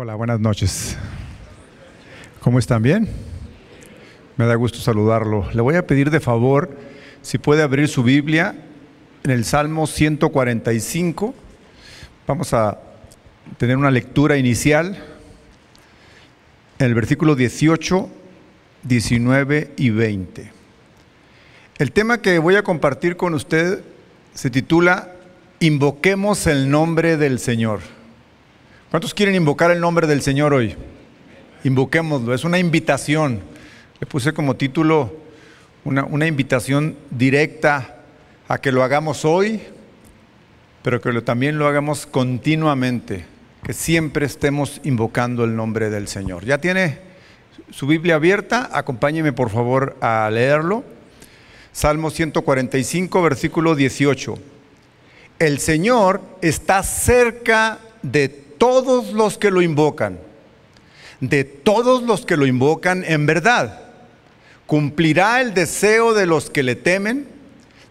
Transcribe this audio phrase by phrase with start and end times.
[0.00, 0.96] Hola, buenas noches.
[2.38, 2.84] ¿Cómo están?
[2.84, 3.08] ¿Bien?
[4.36, 5.48] Me da gusto saludarlo.
[5.52, 6.70] Le voy a pedir de favor
[7.20, 8.54] si puede abrir su Biblia
[9.24, 11.34] en el Salmo 145.
[12.28, 12.78] Vamos a
[13.56, 14.96] tener una lectura inicial
[16.78, 18.08] en el versículo 18,
[18.84, 20.52] 19 y 20.
[21.78, 23.82] El tema que voy a compartir con usted
[24.32, 25.10] se titula
[25.58, 27.97] Invoquemos el nombre del Señor.
[28.90, 30.74] ¿Cuántos quieren invocar el nombre del Señor hoy?
[31.62, 33.42] Invoquémoslo, es una invitación.
[34.00, 35.14] Le puse como título
[35.84, 37.96] una, una invitación directa
[38.48, 39.60] a que lo hagamos hoy,
[40.82, 43.26] pero que también lo hagamos continuamente,
[43.62, 46.46] que siempre estemos invocando el nombre del Señor.
[46.46, 46.98] ¿Ya tiene
[47.70, 48.70] su Biblia abierta?
[48.72, 50.82] Acompáñeme por favor a leerlo.
[51.72, 54.38] Salmo 145, versículo 18.
[55.40, 60.18] El Señor está cerca de todos los que lo invocan,
[61.20, 63.80] de todos los que lo invocan en verdad.
[64.66, 67.28] Cumplirá el deseo de los que le temen,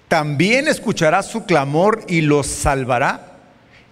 [0.07, 3.37] también escuchará su clamor y los salvará.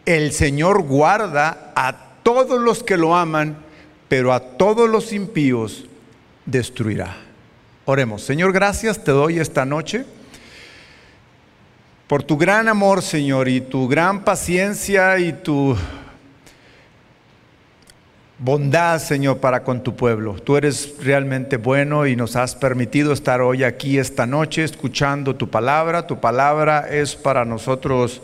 [0.05, 3.57] El Señor guarda a todos los que lo aman,
[4.07, 5.85] pero a todos los impíos
[6.45, 7.17] destruirá.
[7.85, 10.05] Oremos, Señor, gracias te doy esta noche
[12.07, 15.75] por tu gran amor, Señor, y tu gran paciencia y tu
[18.39, 20.33] bondad, Señor, para con tu pueblo.
[20.33, 25.49] Tú eres realmente bueno y nos has permitido estar hoy aquí esta noche escuchando tu
[25.49, 26.07] palabra.
[26.07, 28.21] Tu palabra es para nosotros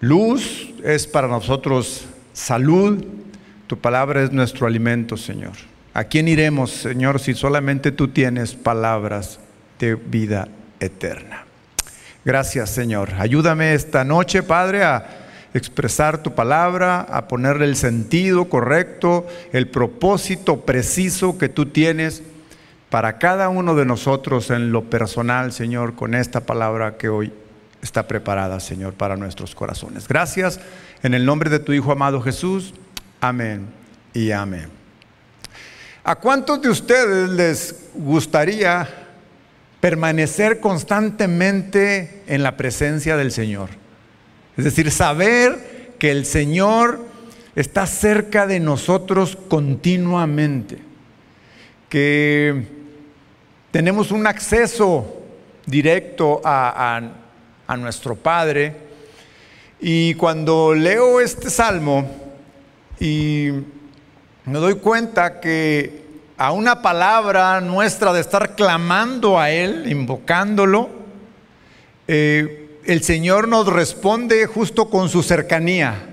[0.00, 3.04] luz, es para nosotros salud.
[3.66, 5.52] Tu palabra es nuestro alimento, Señor.
[5.92, 9.40] ¿A quién iremos, Señor, si solamente tú tienes palabras
[9.78, 10.48] de vida
[10.80, 11.44] eterna?
[12.24, 13.14] Gracias, Señor.
[13.18, 20.60] Ayúdame esta noche, Padre, a expresar tu palabra, a ponerle el sentido correcto, el propósito
[20.60, 22.22] preciso que tú tienes
[22.90, 27.32] para cada uno de nosotros en lo personal, Señor, con esta palabra que hoy
[27.82, 30.08] está preparada, Señor, para nuestros corazones.
[30.08, 30.60] Gracias
[31.02, 32.74] en el nombre de tu Hijo amado Jesús.
[33.20, 33.66] Amén
[34.14, 34.68] y amén.
[36.04, 38.88] ¿A cuántos de ustedes les gustaría
[39.80, 43.68] permanecer constantemente en la presencia del Señor?
[44.58, 47.06] Es decir, saber que el Señor
[47.54, 50.78] está cerca de nosotros continuamente,
[51.88, 52.64] que
[53.70, 55.22] tenemos un acceso
[55.64, 57.00] directo a,
[57.78, 58.74] nuestro Padre.
[59.78, 62.10] Y cuando leo este salmo
[62.98, 63.50] y
[64.44, 66.02] me doy cuenta que
[66.36, 70.90] a una palabra nuestra de estar clamando a Él, invocándolo,
[72.08, 76.06] eh, el Señor nos responde justo con su cercanía,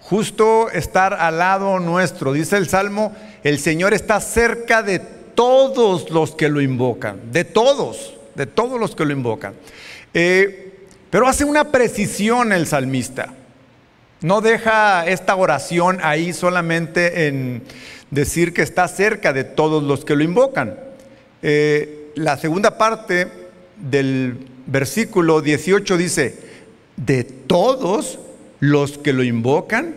[0.00, 2.32] justo estar al lado nuestro.
[2.32, 3.14] Dice el Salmo,
[3.44, 8.96] el Señor está cerca de todos los que lo invocan, de todos, de todos los
[8.96, 9.54] que lo invocan.
[10.12, 13.34] Eh, pero hace una precisión el salmista.
[14.20, 17.62] No deja esta oración ahí solamente en
[18.10, 20.80] decir que está cerca de todos los que lo invocan.
[21.42, 23.28] Eh, la segunda parte
[23.76, 26.38] del versículo 18 dice,
[26.96, 28.18] de todos
[28.60, 29.94] los que lo invocan,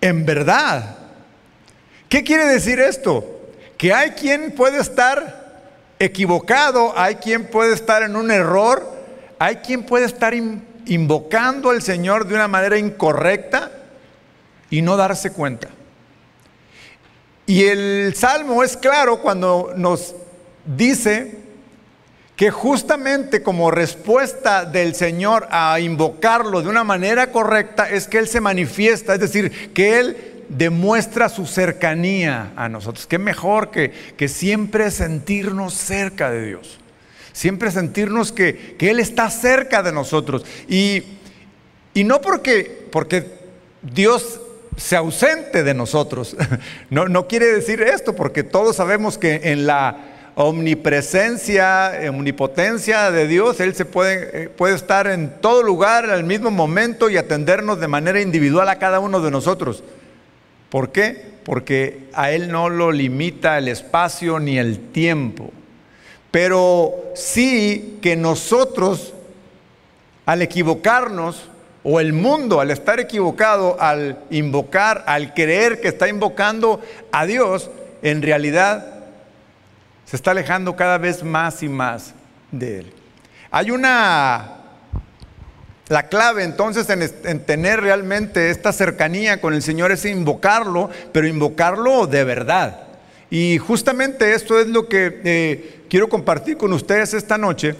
[0.00, 0.96] en verdad.
[2.08, 3.40] ¿Qué quiere decir esto?
[3.76, 5.60] Que hay quien puede estar
[5.98, 8.90] equivocado, hay quien puede estar en un error,
[9.38, 10.34] hay quien puede estar
[10.86, 13.72] invocando al Señor de una manera incorrecta
[14.70, 15.68] y no darse cuenta.
[17.46, 20.14] Y el Salmo es claro cuando nos
[20.64, 21.42] dice
[22.42, 28.26] que justamente como respuesta del Señor a invocarlo de una manera correcta es que Él
[28.26, 30.16] se manifiesta, es decir, que Él
[30.48, 33.06] demuestra su cercanía a nosotros.
[33.06, 36.80] Qué mejor que, que siempre sentirnos cerca de Dios,
[37.32, 40.44] siempre sentirnos que, que Él está cerca de nosotros.
[40.68, 41.04] Y,
[41.94, 43.24] y no porque, porque
[43.82, 44.40] Dios
[44.76, 46.36] se ausente de nosotros,
[46.90, 53.60] no, no quiere decir esto, porque todos sabemos que en la omnipresencia, omnipotencia de Dios,
[53.60, 57.88] Él se puede, eh, puede estar en todo lugar al mismo momento y atendernos de
[57.88, 59.82] manera individual a cada uno de nosotros.
[60.70, 61.32] ¿Por qué?
[61.44, 65.50] Porque a Él no lo limita el espacio ni el tiempo.
[66.30, 69.12] Pero sí que nosotros,
[70.24, 71.50] al equivocarnos,
[71.84, 76.80] o el mundo al estar equivocado, al invocar, al creer que está invocando
[77.10, 77.70] a Dios,
[78.02, 78.91] en realidad
[80.12, 82.12] se está alejando cada vez más y más
[82.50, 82.92] de Él.
[83.50, 84.58] Hay una
[85.88, 92.06] La clave entonces en, tener realmente esta cercanía con el Señor es invocarlo, pero invocarlo
[92.06, 92.88] de verdad.
[93.30, 97.74] Y justamente esto es lo que eh, quiero compartir con ustedes esta noche.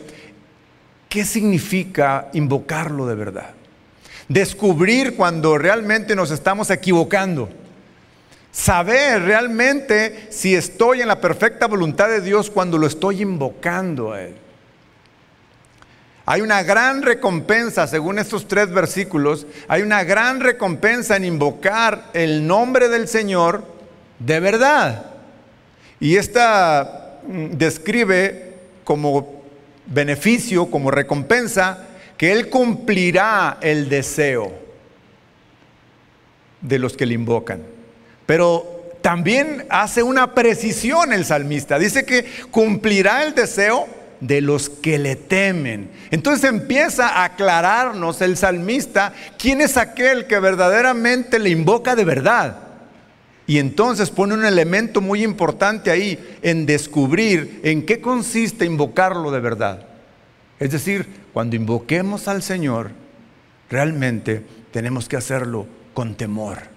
[1.10, 3.50] ¿Qué significa invocarlo de verdad?
[4.26, 7.50] Descubrir cuando realmente nos estamos equivocando.
[8.52, 14.22] Saber realmente si estoy en la perfecta voluntad de Dios cuando lo estoy invocando a
[14.22, 14.34] Él.
[16.26, 22.46] Hay una gran recompensa, según estos tres versículos, hay una gran recompensa en invocar el
[22.46, 23.64] nombre del Señor
[24.18, 25.06] de verdad.
[25.98, 28.54] Y esta mm, describe
[28.84, 29.42] como
[29.86, 31.86] beneficio, como recompensa,
[32.18, 34.52] que Él cumplirá el deseo
[36.60, 37.71] de los que le invocan.
[38.32, 41.78] Pero también hace una precisión el salmista.
[41.78, 43.86] Dice que cumplirá el deseo
[44.20, 45.90] de los que le temen.
[46.10, 52.56] Entonces empieza a aclararnos el salmista quién es aquel que verdaderamente le invoca de verdad.
[53.46, 59.40] Y entonces pone un elemento muy importante ahí en descubrir en qué consiste invocarlo de
[59.40, 59.84] verdad.
[60.58, 62.92] Es decir, cuando invoquemos al Señor,
[63.68, 66.72] realmente tenemos que hacerlo con temor.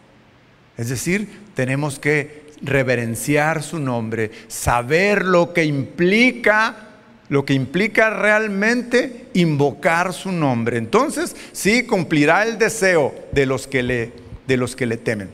[0.78, 6.86] Es decir, tenemos que reverenciar su nombre, saber lo que implica
[7.28, 10.78] lo que implica realmente invocar su nombre.
[10.78, 14.12] Entonces, sí cumplirá el deseo de los que le,
[14.46, 15.30] de los que le temen.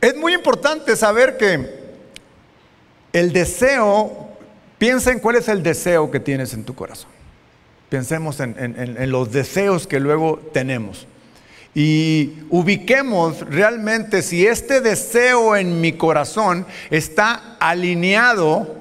[0.00, 1.86] Es muy importante saber que
[3.12, 4.28] el deseo,
[4.76, 7.10] piensa en cuál es el deseo que tienes en tu corazón.
[7.88, 11.06] Pensemos en, en los deseos que luego tenemos.
[11.78, 18.74] Y ubiquemos realmente si este deseo en mi corazón está alineado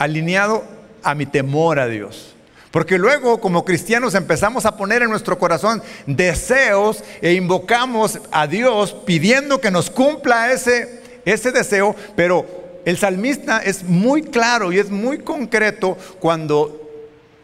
[0.00, 0.64] alineado
[1.02, 2.34] a mi temor a Dios.
[2.72, 8.96] Porque luego como cristianos empezamos a poner en nuestro corazón deseos e invocamos a Dios
[9.04, 14.90] pidiendo que nos cumpla ese, ese deseo, pero el salmista es muy claro y es
[14.90, 16.88] muy concreto cuando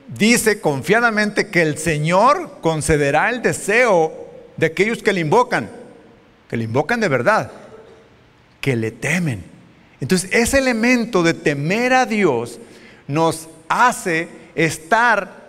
[0.08, 4.25] dice confiadamente que el Señor concederá el deseo
[4.56, 5.70] de aquellos que le invocan,
[6.48, 7.50] que le invocan de verdad,
[8.60, 9.44] que le temen.
[10.00, 12.58] Entonces, ese elemento de temer a Dios
[13.06, 15.46] nos hace estar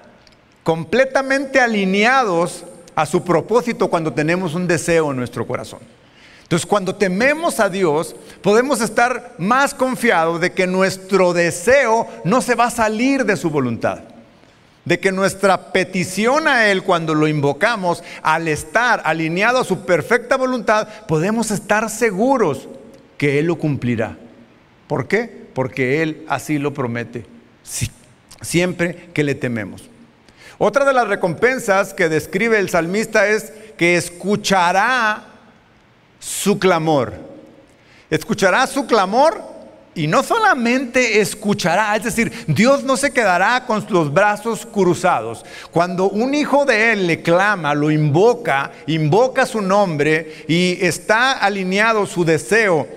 [0.63, 2.63] completamente alineados
[2.95, 5.80] a su propósito cuando tenemos un deseo en nuestro corazón.
[6.44, 12.56] Entonces, cuando tememos a Dios, podemos estar más confiados de que nuestro deseo no se
[12.56, 14.00] va a salir de su voluntad.
[14.88, 20.38] De que nuestra petición a Él cuando lo invocamos, al estar alineado a su perfecta
[20.38, 22.69] voluntad, podemos estar seguros
[23.18, 24.16] que Él lo cumplirá.
[24.88, 25.50] ¿Por qué?
[25.54, 27.25] Porque Él así lo promete,
[28.39, 29.89] siempre que le tememos.
[30.57, 35.25] Otra de las recompensas que describe el salmista es que escuchará
[36.18, 37.13] su clamor.
[38.10, 39.56] Escuchará su clamor
[39.98, 45.44] y no solamente escuchará, es decir, Dios no se quedará con los brazos cruzados.
[45.72, 52.06] Cuando un hijo de Él le clama, lo invoca, invoca su nombre y está alineado
[52.06, 52.88] su deseo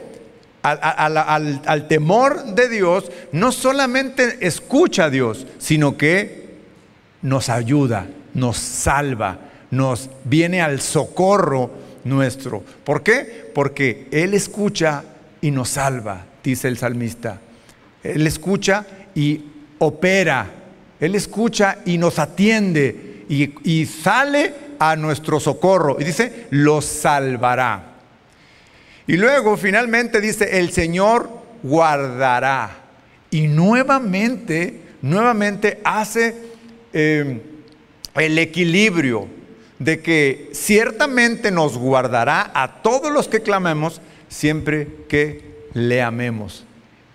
[0.62, 6.50] al, temor de Dios, no solamente escucha a Dios, sino que
[7.22, 9.38] nos ayuda, nos salva,
[9.70, 11.70] nos viene al socorro
[12.04, 12.62] nuestro.
[12.84, 13.50] ¿Por qué?
[13.54, 15.02] Porque Él escucha
[15.40, 17.40] y nos salva, dice el salmista.
[18.02, 19.40] Él escucha y
[19.78, 20.50] opera.
[20.98, 25.96] Él escucha y nos atiende y, y sale a nuestro socorro.
[26.00, 27.90] Y dice, los salvará.
[29.06, 31.28] Y luego finalmente dice, el Señor
[31.62, 32.70] guardará.
[33.30, 36.34] Y nuevamente, nuevamente hace
[36.92, 37.40] em,
[38.14, 39.28] el equilibrio
[39.78, 46.64] de que ciertamente nos guardará a todos los que clamemos siempre que le amemos.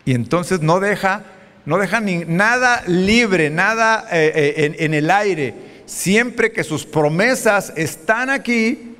[0.05, 1.23] Y entonces no deja,
[1.65, 5.53] no deja ni, nada libre, nada eh, eh, en, en el aire.
[5.85, 8.95] Siempre que sus promesas están aquí,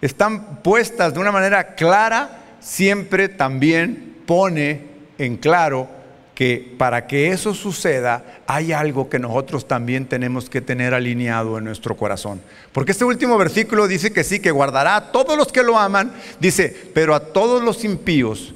[0.00, 4.82] están puestas de una manera clara, siempre también pone
[5.18, 5.88] en claro
[6.34, 11.64] que para que eso suceda hay algo que nosotros también tenemos que tener alineado en
[11.64, 12.40] nuestro corazón.
[12.72, 16.12] Porque este último versículo dice que sí, que guardará a todos los que lo aman,
[16.40, 18.52] dice, pero a todos los impíos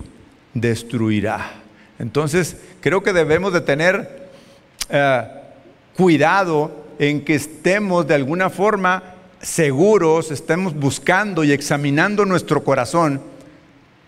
[0.54, 1.52] destruirá.
[1.98, 4.28] Entonces, creo que debemos de tener
[4.88, 5.22] eh,
[5.96, 9.02] cuidado en que estemos de alguna forma
[9.40, 13.20] seguros, estemos buscando y examinando nuestro corazón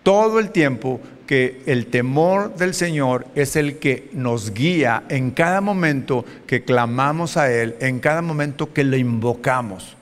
[0.03, 5.61] todo el tiempo que el temor del Señor es el que nos guía en cada
[5.61, 9.95] momento que clamamos a Él, en cada momento que lo invocamos.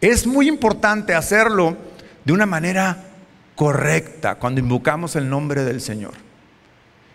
[0.00, 1.76] Es muy importante hacerlo
[2.24, 3.09] de una manera
[3.60, 6.14] correcta cuando invocamos el nombre del Señor.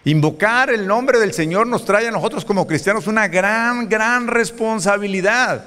[0.04, 5.66] Invocar el nombre del Señor nos trae a nosotros como cristianos una gran, gran responsabilidad.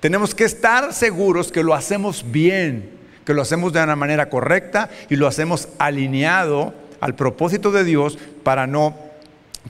[0.00, 2.90] Tenemos que estar seguros que lo hacemos bien,
[3.24, 8.18] que lo hacemos de una manera correcta y lo hacemos alineado al propósito de Dios
[8.42, 8.96] para no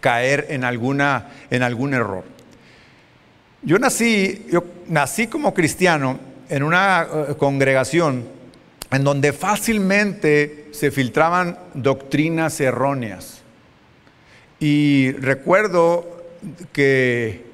[0.01, 2.25] caer en, alguna, en algún error.
[3.61, 8.36] Yo nací, yo nací como cristiano en una eh, congregación
[8.91, 13.43] en donde fácilmente se filtraban doctrinas erróneas.
[14.61, 16.25] Y recuerdo
[16.73, 17.45] que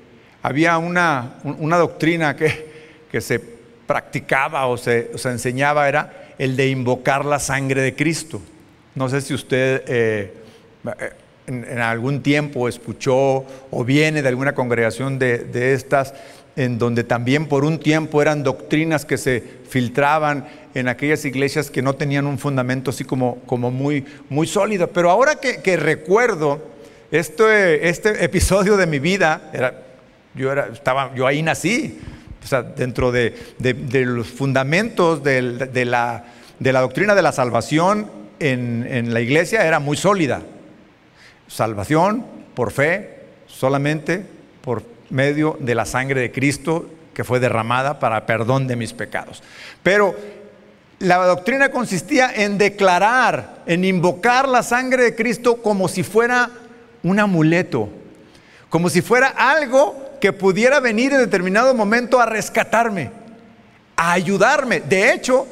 [0.43, 3.41] había una, doctrina que, se
[3.87, 8.41] practicaba o se, enseñaba, era el de invocar la sangre de Cristo.
[8.95, 10.35] No sé si usted eh,
[11.47, 16.15] en, algún tiempo escuchó o viene de alguna congregación de estas
[16.57, 21.83] en donde también por un tiempo eran doctrinas que se filtraban en aquellas iglesias que
[21.83, 24.89] no tenían un fundamento así como, como muy, muy sólido.
[24.89, 26.63] Pero ahora que, recuerdo
[27.11, 29.83] este, este, episodio de mi vida, era,
[30.35, 31.99] yo, era, estaba, yo ahí nací,
[32.43, 33.35] o sea, dentro de,
[34.05, 35.43] los fundamentos de,
[35.87, 36.25] la,
[36.59, 40.43] de la doctrina de la salvación en, en la iglesia era muy sólida.
[41.49, 44.25] Salvación por fe, solamente
[44.63, 49.43] por medio de la sangre de Cristo que fue derramada para perdón de mis pecados.
[49.83, 50.17] Pero
[50.99, 56.51] la doctrina consistía en declarar, en invocar la sangre de Cristo como si fuera
[57.03, 57.89] un amuleto,
[58.71, 63.11] como si fuera algo que pudiera venir en determinado momento a rescatarme,
[63.97, 64.81] a ayudarme.
[64.81, 65.47] De hecho,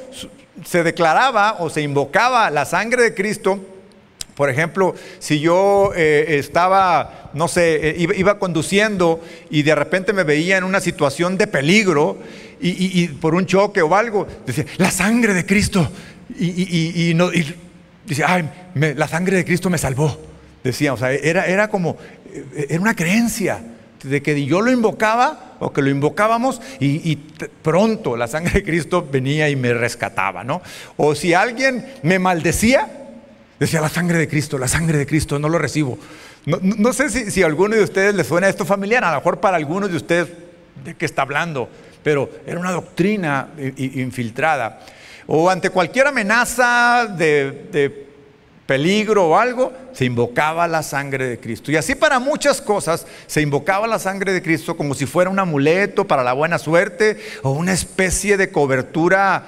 [0.65, 3.59] se declaraba o se invocaba la sangre de Cristo
[4.41, 10.25] por ejemplo, si yo eh, estaba, no sé, eh, iba, conduciendo y de repente me
[10.25, 12.17] veía en una situación de peligro
[12.59, 15.87] y, por un choque o algo, decía, la sangre de Cristo.
[16.39, 17.31] Y, no,
[18.07, 18.49] decía, ay,
[18.97, 20.19] la sangre de Cristo me salvó.
[20.65, 21.99] Decía, o sea, era, era como,
[22.33, 23.61] eh, era una creencia
[24.03, 27.17] de que yo lo invocaba o que lo invocábamos y,
[27.61, 30.63] pronto la sangre de Cristo venía y me rescataba, ¿no?
[30.97, 33.00] O si alguien me maldecía,
[33.61, 35.99] Decía, la sangre de Cristo, la sangre de Cristo, no lo recibo.
[36.47, 39.59] No, sé si, a alguno de ustedes les suena esto familiar, a lo mejor para
[39.59, 40.29] algunos de ustedes
[40.83, 41.69] de qué está hablando,
[42.03, 44.81] pero era una doctrina infiltrada.
[45.27, 48.09] O ante cualquier amenaza de, de
[48.65, 51.71] peligro o algo, se invocaba la sangre de Cristo.
[51.71, 55.39] Y así para muchas cosas se invocaba la sangre de Cristo como si fuera un
[55.39, 59.45] amuleto para la buena suerte o una especie de cobertura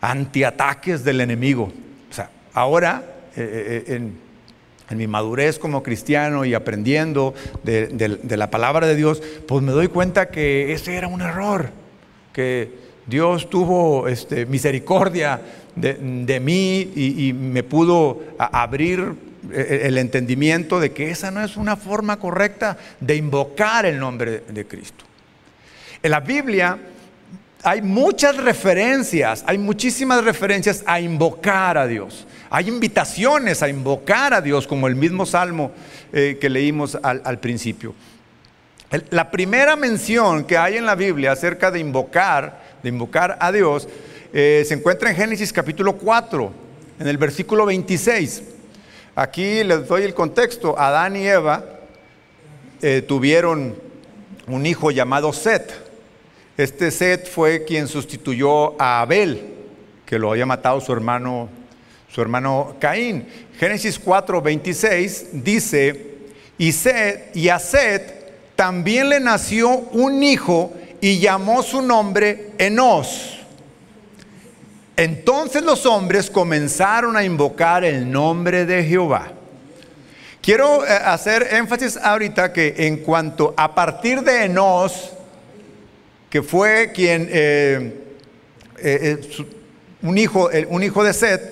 [0.00, 1.72] antiataques del enemigo.
[2.10, 3.04] O sea, ahora
[3.36, 4.32] eh, eh, en,
[4.96, 10.28] mi madurez como cristiano y aprendiendo de, la palabra de Dios, pues me doy cuenta
[10.28, 11.70] que ese era un error,
[12.34, 12.70] que
[13.06, 15.40] Dios tuvo este, misericordia
[15.74, 19.14] de, mí y, me pudo abrir
[19.50, 24.42] eh, el entendimiento de que esa no es una forma correcta de invocar el nombre
[24.46, 25.06] de Cristo.
[26.02, 26.78] En la Biblia
[27.62, 32.26] hay muchas referencias, hay muchísimas referencias a invocar a Dios.
[32.50, 35.70] Hay invitaciones a invocar a Dios, como el mismo salmo
[36.12, 37.94] eh, que leímos al, principio.
[39.10, 43.88] la primera mención que hay en la Biblia acerca de invocar, de invocar a Dios,
[44.32, 46.52] eh, se encuentra en Génesis capítulo 4,
[46.98, 48.42] en el versículo 26.
[49.14, 50.78] Aquí les doy el contexto.
[50.78, 51.64] Adán y Eva
[52.80, 53.76] eh, tuvieron
[54.46, 55.91] un hijo llamado Set.
[56.56, 59.42] Este Set fue quien sustituyó a Abel,
[60.04, 61.48] que lo había matado su hermano
[62.12, 63.26] su hermano Caín.
[63.58, 66.08] Génesis 4, 26 dice,
[66.58, 73.38] y, Seth, y a Set también le nació un hijo y llamó su nombre Enos.
[74.94, 79.32] Entonces los hombres comenzaron a invocar el nombre de Jehová.
[80.42, 85.12] Quiero eh, hacer énfasis ahorita que en cuanto a partir de Enos,
[86.32, 87.92] que fue quien, eh,
[88.78, 89.20] eh,
[90.00, 91.42] un, hijo, un hijo de Set,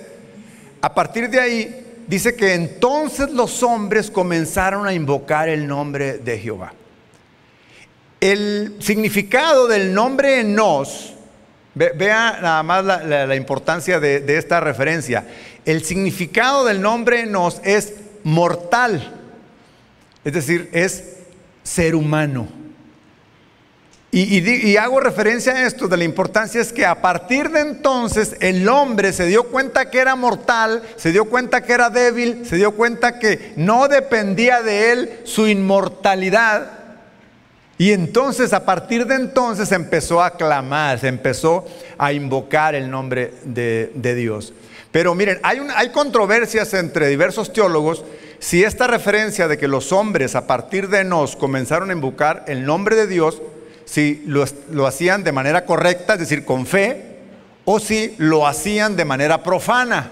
[0.81, 6.39] a partir de ahí dice que entonces los hombres comenzaron a invocar el nombre de
[6.39, 6.73] Jehová.
[8.19, 11.13] El significado del nombre Enos,
[11.75, 15.27] vea nada más la, importancia de, de, esta referencia.
[15.63, 19.13] El significado del nombre Enos es mortal,
[20.25, 21.17] es decir, es
[21.61, 22.60] ser humano.
[24.13, 28.67] Y, hago referencia a esto de la importancia es que a partir de entonces el
[28.67, 32.71] hombre se dio cuenta que era mortal, se dio cuenta que era débil, se dio
[32.71, 36.79] cuenta que no dependía de él su inmortalidad.
[37.77, 41.65] Y entonces a partir de entonces empezó a clamar, se empezó
[41.97, 44.53] a invocar el nombre de, Dios.
[44.91, 48.03] Pero miren, hay, hay controversias entre diversos teólogos
[48.39, 52.65] si esta referencia de que los hombres a partir de nos comenzaron a invocar el
[52.65, 53.41] nombre de Dios
[53.91, 57.17] si lo, hacían de manera correcta, es decir, con fe,
[57.65, 60.11] o si lo hacían de manera profana.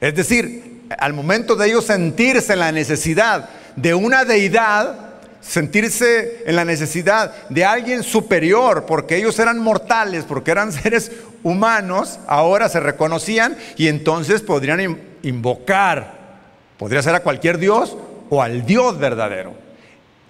[0.00, 6.54] Es decir, al momento de ellos sentirse en la necesidad de una deidad, sentirse en
[6.54, 11.10] la necesidad de alguien superior, porque ellos eran mortales, porque eran seres
[11.42, 16.38] humanos, ahora se reconocían y entonces podrían invocar,
[16.78, 17.96] podría ser a cualquier Dios
[18.30, 19.67] o al Dios verdadero.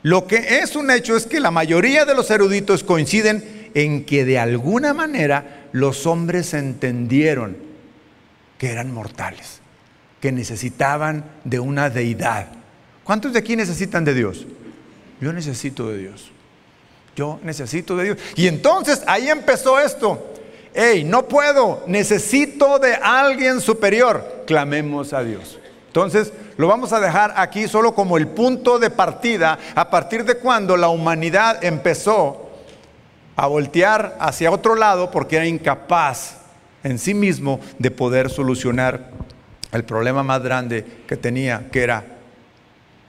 [0.03, 4.25] Lo que es un hecho es que la mayoría de los eruditos coinciden en que
[4.25, 7.57] de alguna manera los hombres entendieron
[8.59, 9.61] que eran mortales,
[10.21, 12.49] que necesitaban de una deidad.
[13.05, 14.47] ¿Cuántos de aquí necesitan de Dios?
[15.21, 16.31] Yo necesito de Dios.
[17.17, 18.19] Yo necesito de Dios.
[18.37, 20.35] Y entonces ahí empezó esto.
[20.75, 24.45] Hey, no puedo, necesito de alguien superior.
[24.47, 25.59] Clamemos a Dios.
[26.05, 30.37] Entonces, lo vamos a dejar aquí solo como el punto de partida a partir de
[30.37, 32.51] cuando la humanidad empezó
[33.35, 36.37] a voltear hacia otro lado porque era incapaz
[36.85, 39.11] en sí mismo de poder solucionar
[39.73, 42.05] el problema más grande que tenía, que era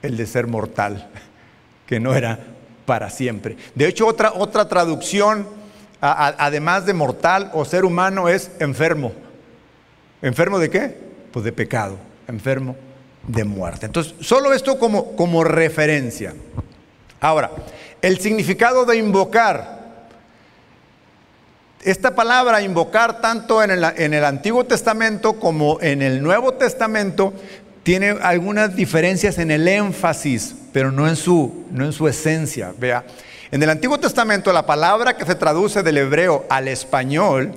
[0.02, 1.08] el de ser mortal,
[1.86, 2.40] que no era
[2.86, 3.56] para siempre.
[3.74, 5.46] De hecho, otra, otra traducción,
[6.00, 9.12] además de mortal o ser humano, es enfermo.
[10.22, 10.96] ¿Enfermo de qué?
[11.32, 11.96] Pues de pecado,
[12.30, 12.76] enfermo
[13.26, 13.86] de muerte.
[13.86, 16.34] Entonces, solo esto como, como referencia.
[17.20, 17.50] Ahora,
[18.02, 19.80] el significado de invocar.
[21.82, 27.32] Esta palabra invocar tanto en el, en el, Antiguo Testamento como en el Nuevo Testamento
[27.82, 32.74] tiene algunas diferencias en el énfasis, pero no en su, no en su esencia.
[32.78, 33.04] Vea,
[33.50, 37.52] en el Antiguo Testamento la palabra que se traduce del hebreo al español,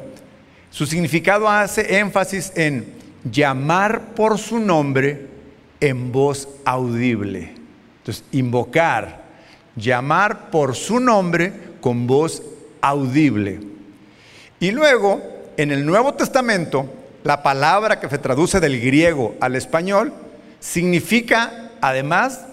[0.72, 5.28] su significado hace énfasis en llamar por su nombre
[5.80, 7.54] en voz audible.
[8.00, 9.24] Entonces, invocar,
[9.76, 12.44] llamar por su nombre con voz
[12.82, 13.60] audible.
[14.60, 15.22] Y luego,
[15.58, 16.90] en el Nuevo Testamento,
[17.24, 20.14] la palabra que se traduce del griego al español
[20.60, 22.46] significa, además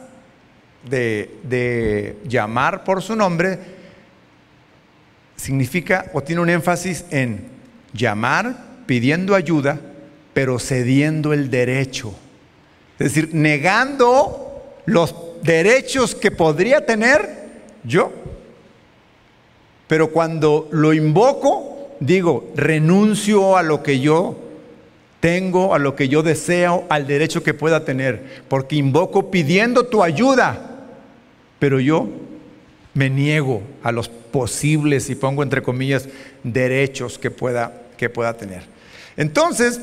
[0.88, 3.58] de, de llamar por su nombre,
[5.36, 7.48] significa o tiene un énfasis en
[7.92, 9.80] llamar pidiendo ayuda,
[10.32, 12.14] pero cediendo el derecho.
[12.98, 17.28] Es decir, negando los derechos que podría tener
[17.84, 18.12] yo.
[19.86, 24.36] Pero cuando lo invoco, digo, renuncio a lo que yo
[25.20, 28.42] tengo, a lo que yo deseo, al derecho que pueda tener.
[28.48, 30.86] Porque invoco pidiendo tu ayuda.
[31.58, 32.08] Pero yo
[32.94, 36.08] me niego a los posibles, y pongo entre comillas,
[36.42, 38.62] derechos que pueda, que pueda tener.
[39.16, 39.80] Entonces,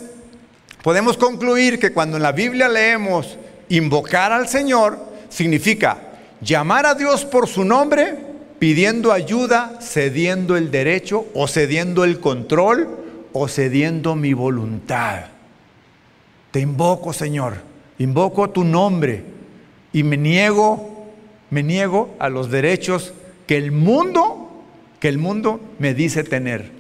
[0.84, 3.38] podemos concluir que cuando en la Biblia leemos
[3.70, 4.98] invocar al Señor,
[5.30, 5.98] significa
[6.42, 8.16] llamar a Dios por su nombre,
[8.60, 12.90] pidiendo ayuda, cediendo el derecho o cediendo el control
[13.34, 15.26] o cediendo mi voluntad.
[16.52, 17.58] Te invoco, Señor,
[18.00, 19.24] invoco tu nombre
[19.94, 21.08] y me niego,
[21.50, 23.14] me niego a los derechos
[23.46, 24.64] que el mundo,
[25.00, 26.72] que el mundo me dice tener.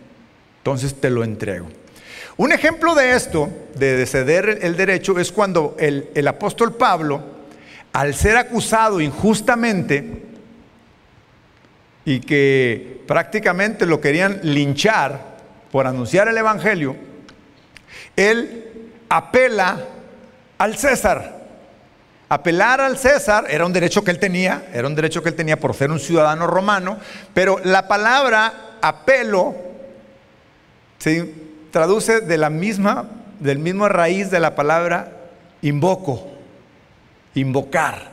[0.60, 1.67] Entonces te lo entrego.
[2.38, 7.21] Un ejemplo de esto, de ceder el derecho, es cuando el, apóstol Pablo,
[7.93, 10.23] al ser acusado injustamente
[12.06, 15.38] y que prácticamente lo querían linchar
[15.71, 16.95] por anunciar el Evangelio,
[18.15, 19.80] él apela
[20.60, 21.38] al César.
[22.30, 25.60] Apelar al César era un derecho que él tenía, era un derecho que él tenía
[25.60, 27.00] por ser un ciudadano romano,
[27.34, 29.56] pero la palabra apelo
[31.00, 31.46] ¿sí?
[31.71, 33.08] Traduce de la misma,
[33.39, 35.12] del mismo raíz de la palabra
[35.62, 36.27] invoco,
[37.36, 38.12] invocar.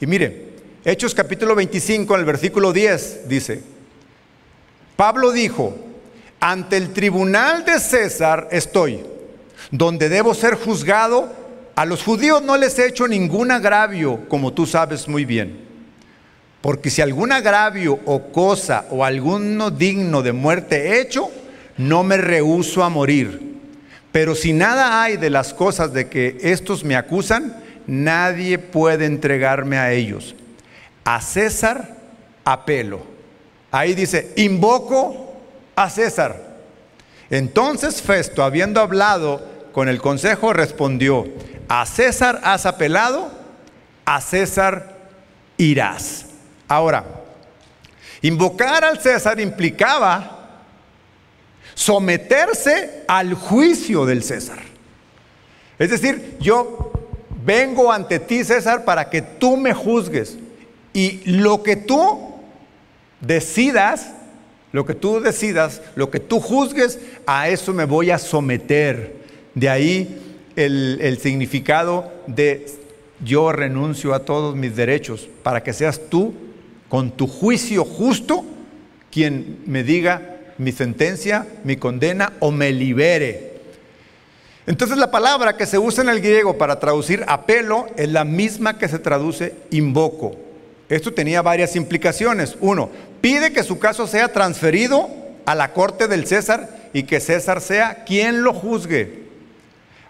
[0.00, 0.54] Y mire,
[0.84, 3.62] Hechos capítulo 25, en el versículo 10 dice,
[4.96, 5.74] Pablo dijo,
[6.40, 9.00] ante el tribunal de César estoy,
[9.70, 11.44] donde debo ser juzgado.
[11.74, 15.64] A los judíos no les he hecho ningún agravio, como tú sabes muy bien.
[16.60, 21.30] Porque si algún agravio o cosa o alguno digno de muerte he hecho,
[21.76, 23.54] no me rehuso a morir.
[24.12, 27.56] Pero si nada hay de las cosas de que estos me acusan,
[27.86, 30.34] nadie puede entregarme a ellos.
[31.04, 31.96] A César
[32.44, 33.02] apelo.
[33.70, 35.34] Ahí dice, invoco
[35.74, 36.54] a César.
[37.30, 41.26] Entonces Festo, habiendo hablado con el consejo, respondió,
[41.68, 43.32] a César has apelado,
[44.04, 44.94] a César
[45.56, 46.26] irás.
[46.68, 47.04] Ahora,
[48.22, 50.33] invocar al César implicaba
[51.74, 54.60] someterse al juicio del César.
[55.78, 56.92] Es decir, yo
[57.44, 60.38] vengo ante ti, César, para que tú me juzgues.
[60.92, 62.34] Y lo que tú
[63.20, 64.12] decidas,
[64.72, 69.16] lo que tú decidas, lo que tú juzgues, a eso me voy a someter.
[69.54, 70.20] De ahí
[70.56, 72.66] el, el significado de
[73.24, 76.34] yo renuncio a todos mis derechos para que seas tú,
[76.88, 78.44] con tu juicio justo,
[79.10, 83.54] quien me diga mi sentencia, mi condena o me libere.
[84.66, 88.78] Entonces la palabra que se usa en el griego para traducir apelo es la misma
[88.78, 90.36] que se traduce invoco.
[90.88, 92.56] Esto tenía varias implicaciones.
[92.60, 92.90] Uno,
[93.20, 95.08] pide que su caso sea transferido
[95.44, 99.24] a la corte del César y que César sea quien lo juzgue.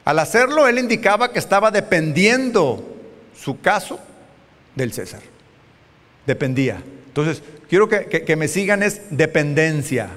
[0.04, 2.96] Al hacerlo, él indicaba que estaba dependiendo
[3.36, 3.98] su caso
[4.74, 5.20] del César.
[6.26, 6.82] Dependía.
[7.06, 10.10] Entonces, quiero que, que me sigan es dependencia.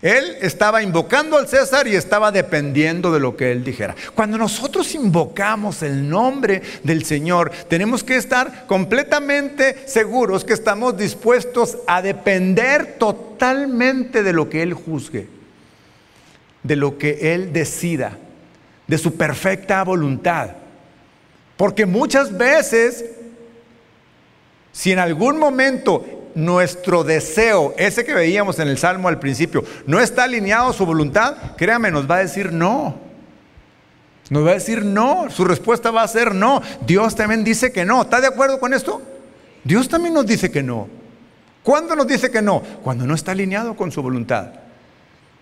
[0.00, 3.96] Él estaba invocando al César y estaba dependiendo de lo que él dijera.
[4.14, 11.78] Cuando nosotros invocamos el nombre del Señor, tenemos que estar completamente seguros que estamos dispuestos
[11.88, 15.26] a depender totalmente de lo que Él juzgue,
[16.62, 18.16] de lo que Él decida,
[18.86, 20.50] de su perfecta voluntad.
[21.56, 23.04] Porque muchas veces,
[24.70, 30.00] si en algún momento nuestro deseo, ese que veíamos en el Salmo al principio, no
[30.00, 32.96] está alineado a su voluntad, créame, nos va a decir no.
[34.30, 36.62] Nos va a decir no, su respuesta va a ser no.
[36.86, 38.02] Dios también dice que no.
[38.02, 39.02] ¿Está de acuerdo con esto?
[39.64, 40.88] Dios también nos dice que no.
[41.62, 42.62] ¿Cuándo nos dice que no?
[42.82, 44.52] Cuando no está alineado con su voluntad.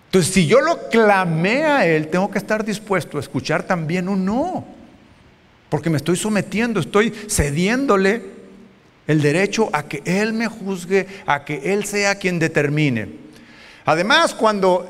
[0.07, 4.25] Entonces, si yo lo clamé a Él, tengo que estar dispuesto a escuchar también un
[4.25, 4.65] no.
[5.69, 8.36] Porque me estoy sometiendo, estoy cediéndole
[9.07, 13.09] el derecho a que Él me juzgue, a que Él sea quien determine.
[13.85, 14.87] Además, cuando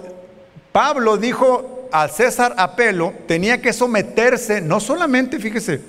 [0.72, 5.80] Pablo dijo a César Apelo, tenía que someterse, no solamente, fíjese,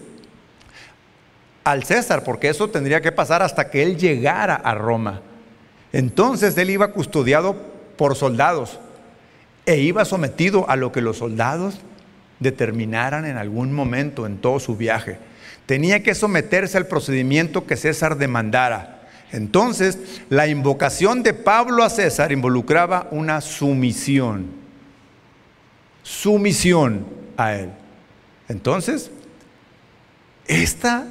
[1.63, 5.21] al César, porque eso tendría que pasar hasta que él llegara a Roma.
[5.91, 7.57] Entonces él iba custodiado
[7.97, 8.79] por soldados
[9.65, 11.79] e iba sometido a lo que los soldados
[12.39, 15.17] determinaran en algún momento en todo su viaje
[15.67, 19.01] tenía que someterse al procedimiento que César demandara.
[19.31, 19.99] Entonces,
[20.29, 24.47] la invocación de Pablo a César involucraba una sumisión,
[26.01, 27.69] sumisión a él.
[28.47, 29.11] Entonces,
[30.47, 31.07] esta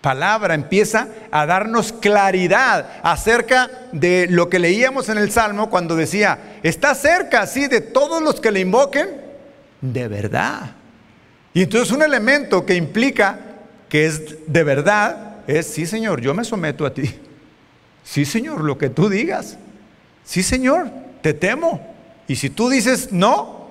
[0.00, 6.58] palabra empieza a darnos claridad acerca de lo que leíamos en el Salmo cuando decía,
[6.62, 9.08] está cerca así de todos los que le invoquen,
[9.80, 10.76] de verdad.
[11.52, 13.45] Y entonces un elemento que implica
[13.96, 17.14] que es de verdad, es, sí Señor, yo me someto a ti.
[18.04, 19.56] Sí Señor, lo que tú digas.
[20.22, 20.90] Sí Señor,
[21.22, 21.80] te temo.
[22.28, 23.70] Y si tú dices no,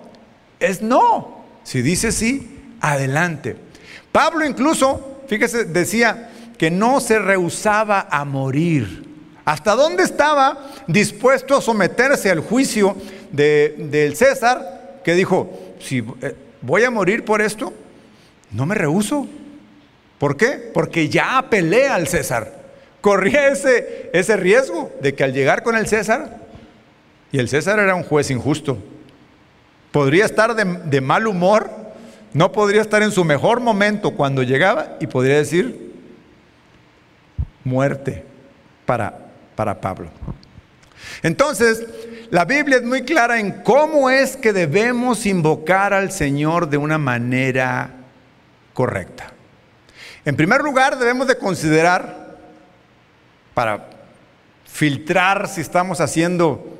[0.59, 1.45] es no.
[1.63, 3.55] Si dices sí, adelante.
[4.11, 9.07] Pablo incluso, fíjese, decía que no se rehusaba a morir.
[9.45, 12.97] ¿Hasta dónde estaba dispuesto a someterse al juicio
[13.31, 15.01] del César?
[15.05, 17.71] Que dijo, si eh, voy a morir por esto,
[18.49, 19.27] no me rehuso.
[20.17, 20.71] ¿Por qué?
[20.73, 22.51] Porque ya apelé al César.
[23.01, 26.45] Corría ese, ese riesgo de que al llegar con el César,
[27.31, 28.77] y el César era un juez injusto,
[29.91, 31.69] podría estar de, mal humor,
[32.33, 35.93] no podría estar en su mejor momento cuando llegaba y podría decir
[37.63, 38.23] muerte
[38.85, 39.17] para,
[39.55, 40.09] para Pablo.
[41.23, 41.85] Entonces,
[42.29, 46.97] la Biblia es muy clara en cómo es que debemos invocar al Señor de una
[46.97, 47.91] manera
[48.73, 49.34] correcta.
[50.25, 52.35] En primer lugar, debemos de considerar,
[53.53, 53.89] para
[54.65, 56.79] filtrar si estamos haciendo,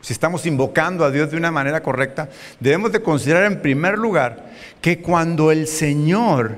[0.00, 4.50] si estamos invocando a Dios de una manera correcta, debemos de considerar en primer lugar
[4.80, 6.56] que cuando el Señor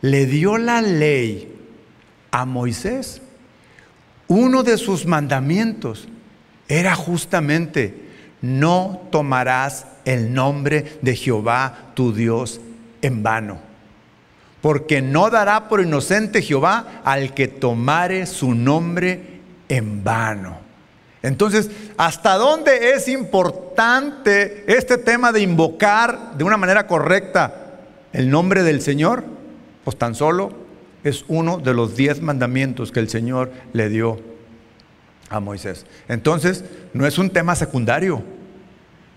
[0.00, 1.54] le dio la ley
[2.30, 3.20] a Moisés,
[4.28, 6.08] uno de sus mandamientos
[6.68, 8.08] era justamente,
[8.40, 12.62] no tomarás el nombre de Jehová tu Dios
[13.02, 13.69] en vano
[14.60, 20.58] porque no dará por inocente Jehová al que tomare su nombre en vano.
[21.22, 27.80] Entonces, ¿hasta dónde es importante este tema de invocar de una manera correcta
[28.12, 29.24] el nombre del Señor?
[29.84, 30.52] Pues tan solo
[31.04, 34.20] es uno de los diez mandamientos que el Señor le dio
[35.28, 35.86] a Moisés.
[36.08, 38.22] Entonces, no es un tema secundario,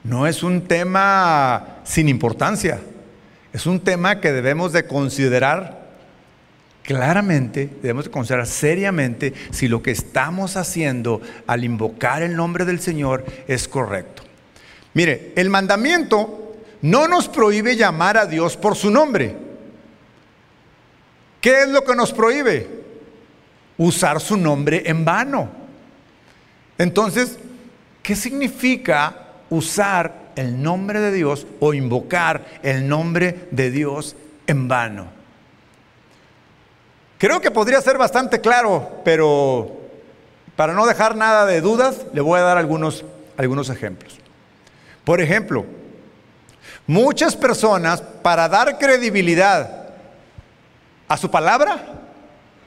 [0.04, 2.80] no es un tema sin importancia,
[3.54, 5.84] es un tema que debemos de considerar
[6.82, 12.80] claramente, debemos de considerar seriamente si lo que estamos haciendo al invocar el nombre del
[12.82, 14.24] Señor es correcto.
[14.96, 19.36] Mire, el mandamiento no nos prohíbe llamar a Dios por su nombre.
[21.40, 22.68] ¿Qué es lo que nos prohíbe?
[23.78, 25.50] Usar su nombre en vano.
[26.78, 27.38] Entonces,
[28.02, 34.16] ¿qué significa usar el nombre de Dios o invocar el nombre de Dios
[34.48, 35.08] en vano?
[37.18, 39.84] Creo que podría ser bastante claro, pero
[40.56, 43.06] para no dejar nada de dudas, le voy a dar algunos,
[43.38, 44.20] algunos ejemplos.
[45.04, 45.66] Por ejemplo,
[46.86, 49.90] muchas personas para dar credibilidad
[51.08, 51.80] a su palabra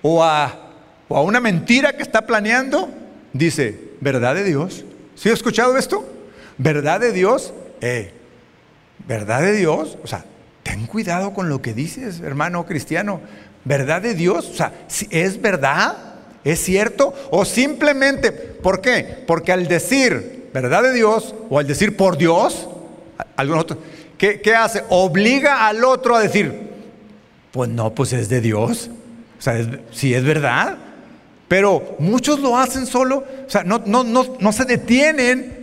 [0.03, 0.55] o a,
[1.09, 2.89] una mentira que está planeando,
[3.33, 4.85] dice, ¿verdad de Dios?
[5.15, 6.16] ¿Sí he escuchado esto?
[6.59, 7.53] ¿Verdad de Dios?
[7.81, 8.13] Eh,
[9.07, 9.99] ¿Verdad de Dios?
[10.03, 10.25] O sea,
[10.63, 13.21] ten cuidado con lo que dices, hermano cristiano.
[13.65, 14.49] ¿Verdad de Dios?
[14.49, 14.73] O sea,
[15.11, 15.97] ¿es verdad?
[16.45, 17.13] ¿Es cierto?
[17.31, 19.25] O simplemente, ¿por qué?
[19.27, 22.69] Porque al decir verdad de Dios o al decir por Dios,
[23.37, 23.67] algunos
[24.17, 24.85] ¿qué, hace?
[24.89, 26.71] Obliga al otro a decir,
[27.53, 28.91] pues no, pues es de Dios.
[29.39, 30.79] O sea, si es verdad.
[31.49, 35.56] Pero muchos lo hacen solo, o sea, no, no, no, no se detienen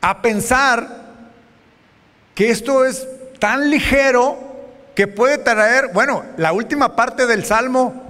[0.00, 1.06] a pensar
[2.34, 3.06] que esto es
[3.38, 4.38] tan ligero
[4.94, 8.04] que puede traer, bueno, la última parte del Salmo,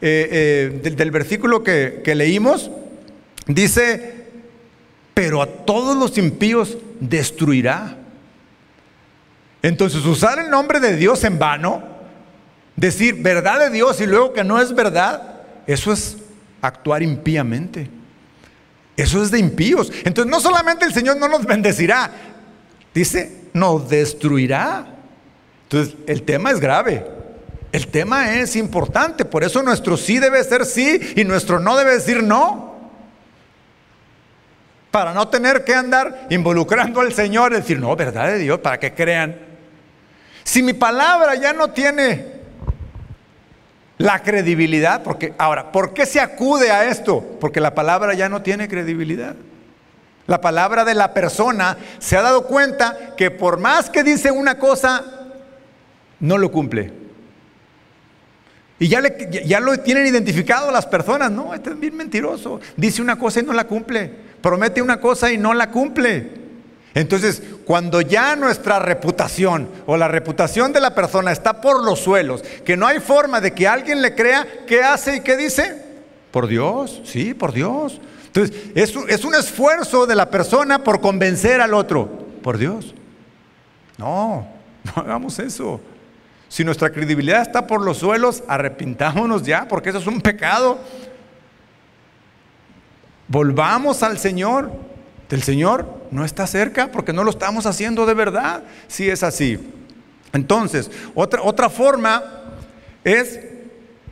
[0.00, 2.70] eh, eh, del, versículo que, que leímos,
[3.46, 4.26] dice,
[5.14, 7.96] pero a todos los impíos destruirá.
[9.62, 11.82] Entonces, usar el nombre de Dios en vano,
[12.76, 16.16] decir verdad de Dios y luego que no es verdad, eso es
[16.60, 17.88] actuar impíamente.
[18.96, 19.90] Eso es de impíos.
[20.04, 22.10] Entonces, no solamente el Señor no nos bendecirá,
[22.94, 24.86] dice, nos destruirá.
[25.64, 27.06] Entonces, el tema es grave.
[27.72, 29.24] El tema es importante.
[29.24, 32.72] Por eso nuestro sí debe ser sí y nuestro no debe decir no
[34.92, 38.92] para no tener que andar involucrando al Señor decir, no, verdad de Dios, para que
[38.92, 39.36] crean.
[40.44, 42.41] Si mi palabra ya no tiene
[44.02, 47.24] la credibilidad, porque ahora, ¿por qué se acude a esto?
[47.40, 49.34] Porque la palabra ya no tiene credibilidad.
[50.26, 54.58] La palabra de la persona se ha dado cuenta que por más que dice una
[54.58, 55.04] cosa,
[56.20, 56.92] no lo cumple.
[58.78, 59.00] Y ya,
[59.44, 61.30] ya lo tienen identificado las personas.
[61.30, 62.60] No, este es bien mentiroso.
[62.76, 66.41] Dice una cosa y no la cumple promete una cosa y no la cumple.
[66.94, 72.42] Entonces, cuando ya nuestra reputación o la reputación de la persona está por los suelos,
[72.64, 75.82] que no hay forma de que alguien le crea, ¿qué hace y qué dice?
[76.30, 78.00] Por Dios, sí, por Dios.
[78.26, 82.08] Entonces, es, un esfuerzo de la persona por convencer al otro,
[82.42, 82.94] por Dios.
[83.96, 84.46] No,
[84.84, 85.80] no hagamos eso.
[86.48, 90.78] Si nuestra credibilidad está por los suelos, arrepintámonos ya, porque eso es un pecado.
[93.28, 94.70] Volvamos al Señor.
[95.30, 99.58] El Señor no está cerca porque no lo estamos haciendo de verdad, si es así.
[100.32, 102.22] Entonces, otra, otra forma
[103.02, 103.40] es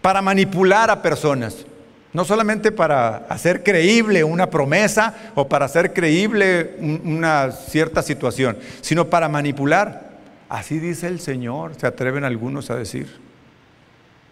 [0.01, 1.67] para manipular a personas.
[2.13, 9.09] No solamente para hacer creíble una promesa o para hacer creíble una cierta situación, sino
[9.09, 10.19] para manipular.
[10.49, 13.21] Así dice el Señor, se atreven algunos a decir.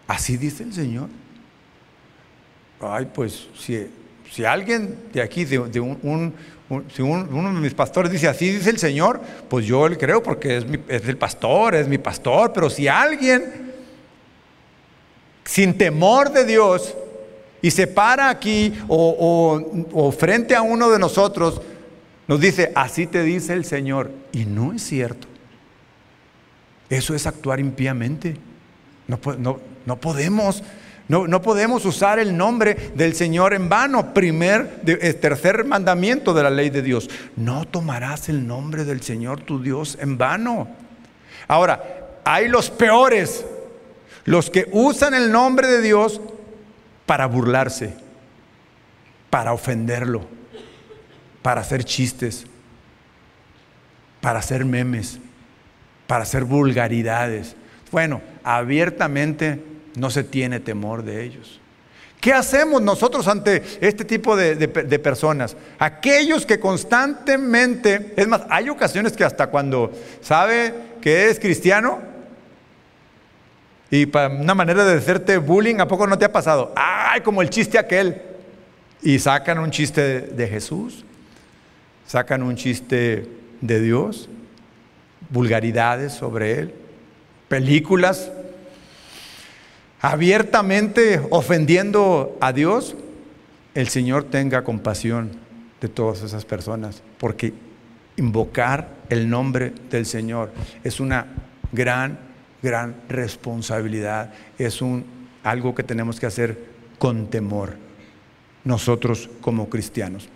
[0.07, 1.07] Así dice el Señor.
[2.81, 3.87] Ay, pues si
[4.31, 6.33] si alguien de aquí, de, un,
[6.95, 10.57] si uno de mis pastores dice así dice el Señor, pues yo le creo porque
[10.87, 13.73] es, el pastor, es mi pastor, pero si alguien
[15.43, 16.95] sin temor de Dios
[17.61, 21.59] y se para aquí o, frente a uno de nosotros,
[22.27, 25.27] nos dice, así te dice el Señor, y no es cierto.
[26.87, 28.37] Eso es actuar impíamente.
[29.07, 30.61] No podemos
[31.09, 34.13] no, podemos usar el nombre del Señor en vano.
[34.13, 37.09] Primer, eh, tercer mandamiento de la ley de Dios.
[37.35, 40.67] No tomarás el nombre del Señor tu Dios en vano.
[41.47, 43.43] Ahora, hay los peores,
[44.25, 46.21] los que usan el nombre de Dios
[47.07, 47.95] para burlarse,
[49.31, 50.27] para ofenderlo,
[51.41, 52.45] para hacer chistes,
[54.21, 55.19] para hacer memes,
[56.05, 57.55] para hacer vulgaridades.
[57.91, 59.68] Bueno, abiertamente
[59.99, 61.59] no se tiene temor de ellos.
[62.19, 64.67] ¿Qué hacemos nosotros ante este tipo de,
[64.99, 65.55] personas?
[65.77, 71.99] Aquellos que constantemente, es más, hay ocasiones que hasta cuando sabe que es cristiano
[73.89, 76.73] y para una manera de hacerte bullying, ¿a poco no te ha pasado?
[76.75, 78.21] Ay, como el chiste aquel.
[79.01, 81.05] y sacan un chiste de Jesús,
[82.05, 83.29] sacan un chiste
[83.61, 84.27] de Dios,
[85.29, 86.73] vulgaridades sobre Él,
[87.47, 88.29] películas
[90.01, 92.95] abiertamente ofendiendo a Dios,
[93.73, 95.31] el Señor tenga compasión
[95.81, 97.53] de todas esas personas, porque
[98.17, 100.51] invocar el nombre del Señor
[100.83, 101.27] es una
[101.71, 102.19] gran,
[102.61, 105.05] gran responsabilidad, es un,
[105.43, 106.57] algo que tenemos que hacer
[106.97, 107.75] con temor
[108.63, 110.27] nosotros como cristianos.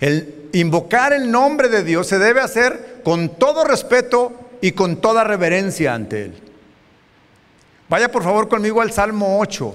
[0.00, 5.24] El invocar el nombre de Dios se debe hacer con todo respeto y con toda
[5.24, 6.47] reverencia ante Él.
[7.88, 9.74] Vaya por favor conmigo al Salmo 8.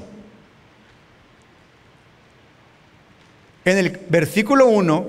[3.66, 5.08] En el versículo 1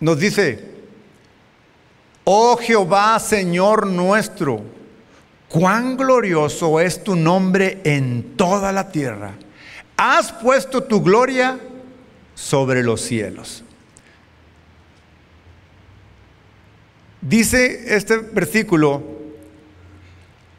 [0.00, 0.64] nos dice,
[2.24, 4.62] oh Jehová Señor nuestro,
[5.48, 9.34] cuán glorioso es tu nombre en toda la tierra.
[9.96, 11.58] Has puesto tu gloria
[12.34, 13.62] sobre los cielos.
[17.20, 19.02] Dice este versículo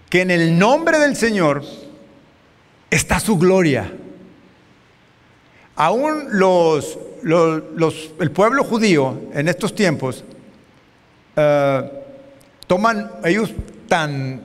[0.09, 1.63] que en el nombre del Señor
[2.89, 3.91] está su gloria.
[5.75, 6.97] Aún los,
[8.19, 10.23] el pueblo judío en estos tiempos
[11.35, 11.91] eh,
[12.65, 13.51] toman ellos
[13.87, 14.41] tan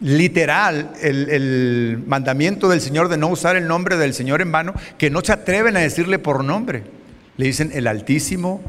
[0.00, 4.72] literal el, el, mandamiento del Señor de no usar el nombre del Señor en vano
[4.96, 6.84] que no se atreven a decirle por nombre.
[7.36, 8.62] Le dicen el Altísimo,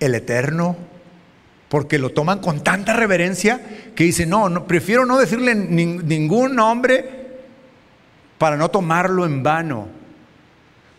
[0.00, 0.76] el Eterno,
[1.76, 3.60] porque lo toman con tanta reverencia
[3.94, 7.36] que dicen, no, no prefiero no decirle ningún nombre
[8.38, 9.86] para no tomarlo en vano.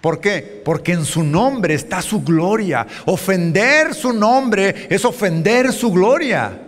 [0.01, 0.61] ¿Por qué?
[0.63, 2.85] Porque en su nombre está su gloria.
[3.05, 6.61] Ofender su nombre es ofender su gloria.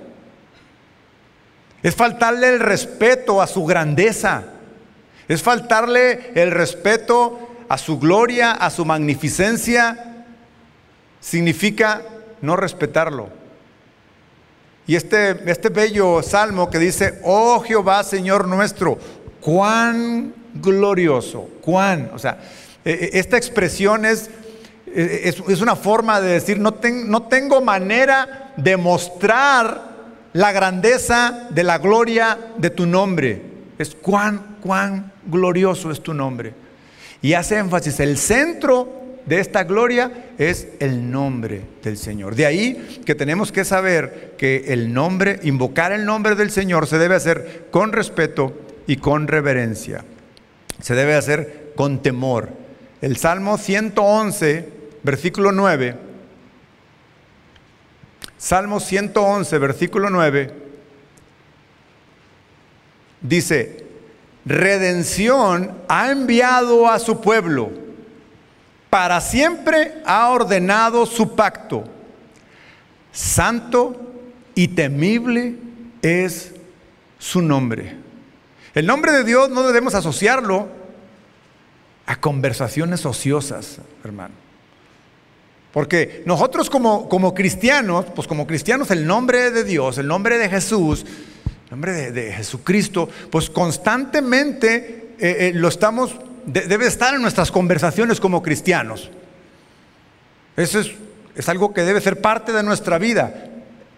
[1.83, 4.43] Es faltarle el respeto a su grandeza.
[5.27, 10.25] Es faltarle el respeto a su gloria, a su magnificencia.
[11.19, 12.01] Significa
[12.41, 13.37] no respetarlo.
[14.89, 18.97] Y este, este bello salmo que dice, oh Jehová Señor nuestro,
[19.39, 22.39] cuán glorioso, cuán, o sea,
[22.83, 24.31] e, e, esta expresión es,
[24.87, 26.75] e, es, una forma de decir, no,
[27.05, 29.91] no tengo manera de mostrar
[30.33, 33.43] la grandeza de la gloria de tu nombre.
[33.77, 36.55] Es cuán, cuán glorioso es tu nombre.
[37.21, 42.35] Y hace énfasis, el centro de esta gloria es el nombre del Señor.
[42.35, 46.97] De ahí que tenemos que saber que el nombre, invocar el nombre del Señor se
[46.97, 48.53] debe hacer con respeto
[48.87, 50.03] y con reverencia.
[50.81, 52.49] Se debe hacer con temor.
[53.01, 54.69] El Salmo 111,
[55.03, 55.95] versículo 9.
[58.37, 60.51] Salmo 111, versículo 9.
[63.21, 63.85] Dice,
[64.45, 67.88] redención ha enviado a su pueblo
[68.89, 71.83] para siempre ha ordenado su pacto.
[73.11, 73.99] Santo
[74.55, 75.55] y temible
[76.01, 76.53] es
[77.17, 77.97] su nombre.
[78.73, 80.67] El nombre de Dios no debemos asociarlo
[82.05, 84.33] a conversaciones ociosas, hermano.
[85.71, 90.49] Porque nosotros como, como cristianos, pues como cristianos el nombre de Dios, el nombre de
[90.49, 91.05] Jesús,
[91.65, 96.15] el nombre de, Jesucristo, pues constantemente eh, eh, lo estamos
[96.51, 99.09] debe estar en nuestras conversaciones como cristianos.
[100.55, 100.91] Eso es,
[101.35, 103.45] es algo que debe ser parte de nuestra vida.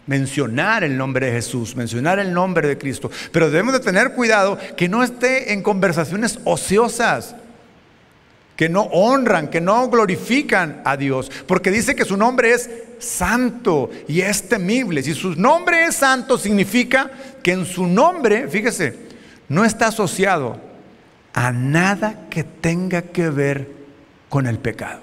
[0.07, 3.09] Mencionar el nombre de Jesús, mencionar el nombre de Cristo.
[3.31, 7.35] Pero debemos de tener cuidado que no esté en conversaciones ociosas
[8.61, 13.89] que no honran, que no glorifican a Dios, porque dice que su nombre es santo
[14.07, 15.01] y es temible.
[15.01, 17.09] Si su nombre es santo, significa
[17.41, 18.95] que en su nombre, fíjese,
[19.49, 20.61] no está asociado
[21.33, 23.69] a nada que tenga que ver
[24.29, 25.01] con el pecado.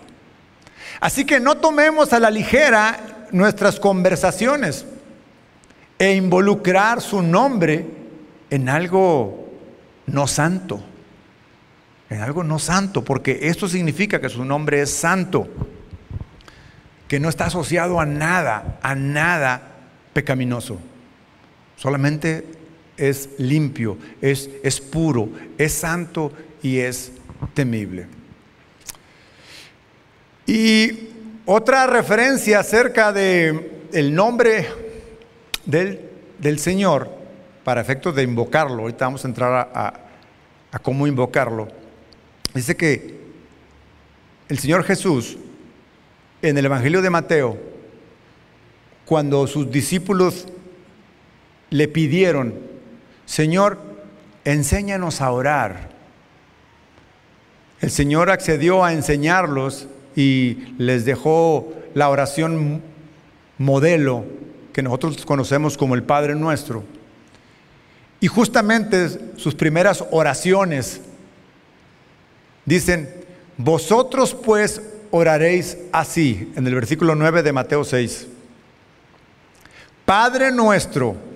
[1.01, 4.87] Así que no tomemos a la ligera nuestras conversaciones
[5.99, 7.87] e involucrar su nombre
[8.51, 9.53] en algo
[10.07, 10.83] no santo,
[12.09, 15.49] en algo no santo, porque esto significa que su nombre es santo,
[17.07, 19.63] que no está asociado a nada, a nada
[20.13, 20.79] pecaminoso,
[21.77, 22.58] solamente
[22.99, 26.33] es limpio, es, es puro, es santo
[26.63, 27.13] y es
[27.55, 28.07] temible.
[30.47, 31.09] Y
[31.47, 34.67] otra referencia acerca de nombre
[35.65, 36.01] del,
[36.39, 37.11] del, Señor,
[37.65, 39.95] para efectos de invocarlo, ahorita vamos a entrar a,
[40.73, 41.69] a cómo invocarlo,
[42.55, 43.19] dice que
[44.49, 45.37] el Señor Jesús,
[46.41, 47.59] en el Evangelio de Mateo,
[49.05, 50.47] cuando sus discípulos
[51.71, 52.68] le pidieron
[53.29, 53.79] Señor,
[54.47, 55.91] enséñanos a orar.
[57.83, 62.83] el Señor accedió a enseñarlos y les dejó la oración
[63.59, 64.25] modelo
[64.73, 66.85] que nosotros conocemos como el Padre Nuestro.
[68.19, 71.03] Y justamente sus primeras oraciones
[72.65, 73.11] dicen,
[73.59, 78.27] vosotros pues oraréis así, en el versículo 9 de Mateo 6.
[80.07, 81.28] Padre nuestro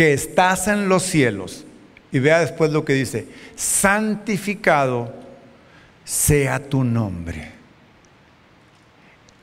[0.00, 1.66] que estás en los cielos,
[2.10, 5.12] y vea después lo que dice, santificado
[6.04, 7.52] sea tu nombre.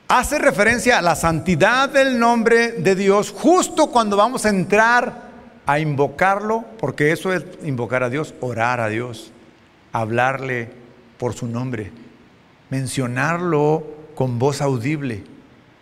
[0.08, 5.28] Hace referencia a la santidad del nombre de Dios justo cuando vamos a entrar
[5.64, 9.30] a invocarlo, porque eso es invocar a Dios, orar a Dios,
[9.92, 10.70] hablarle
[11.18, 11.92] por su nombre,
[12.68, 13.86] mencionarlo
[14.16, 15.22] con voz audible,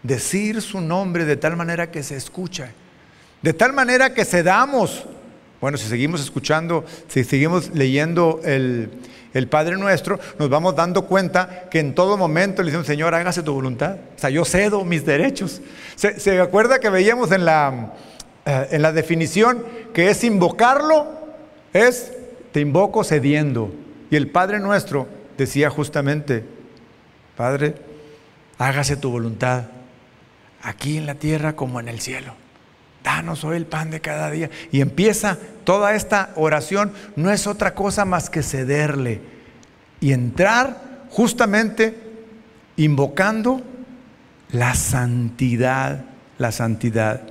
[0.02, 2.72] decir su nombre de tal manera que se escucha,
[3.42, 5.04] de tal manera que se damos.
[5.60, 8.90] Bueno, si seguimos escuchando, si seguimos leyendo el,
[9.50, 13.52] Padre Nuestro, nos vamos dando cuenta que en todo momento le decimos, Señor, hágase tu
[13.52, 13.96] voluntad.
[14.16, 15.60] O sea, yo cedo mis derechos.
[15.94, 17.92] ¿Se, se acuerda que veíamos en la,
[18.46, 21.08] eh, en la definición que es invocarlo,
[21.72, 22.12] es
[22.52, 23.74] te invoco cediendo.
[24.08, 26.44] Y el Padre nuestro decía justamente,
[27.36, 27.74] Padre,
[28.56, 29.64] hágase tu voluntad,
[30.62, 32.34] aquí en la tierra como en el cielo.
[33.06, 34.50] Danos hoy el pan de cada día.
[34.72, 39.20] Y empieza toda esta oración, no es otra cosa más que cederle
[40.00, 41.96] y entrar justamente
[42.76, 43.62] invocando
[44.50, 46.04] la santidad,
[46.38, 47.22] la santidad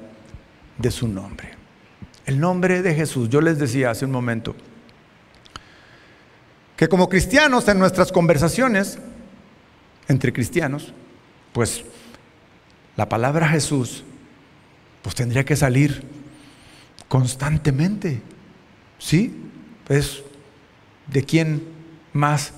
[0.77, 1.49] de su nombre.
[2.25, 3.27] El nombre de Jesús.
[3.27, 4.55] Yo les decía hace un momento
[6.77, 8.97] que como cristianos en nuestras conversaciones
[10.07, 10.93] entre cristianos,
[11.51, 11.83] pues
[12.95, 14.05] la palabra Jesús
[15.05, 16.01] pues tendría que salir
[17.07, 18.23] constantemente.
[18.97, 19.35] ¿Sí?
[19.87, 20.23] Es
[21.05, 21.61] de quién
[22.11, 22.53] más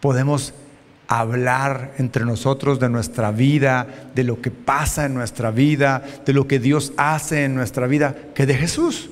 [0.00, 0.54] podemos
[1.06, 6.48] hablar entre nosotros de nuestra vida, de lo que pasa en nuestra vida, de lo
[6.48, 9.08] que Dios hace en nuestra vida, que de Jesús.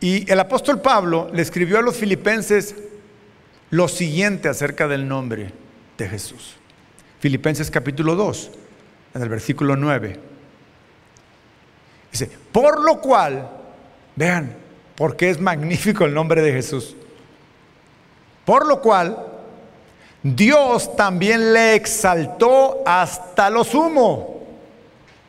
[0.00, 2.74] Y el apóstol Pablo le escribió a los filipenses
[3.70, 5.52] lo siguiente acerca del nombre
[5.96, 6.56] de Jesús.
[7.20, 8.50] Filipenses capítulo 2,
[9.14, 10.29] en el versículo 9.
[12.10, 13.48] Dice, por lo cual,
[14.16, 14.54] vean,
[14.96, 16.96] porque es magnífico el nombre de Jesús.
[18.44, 19.16] Por lo cual,
[20.22, 24.40] Dios también le exaltó hasta lo sumo.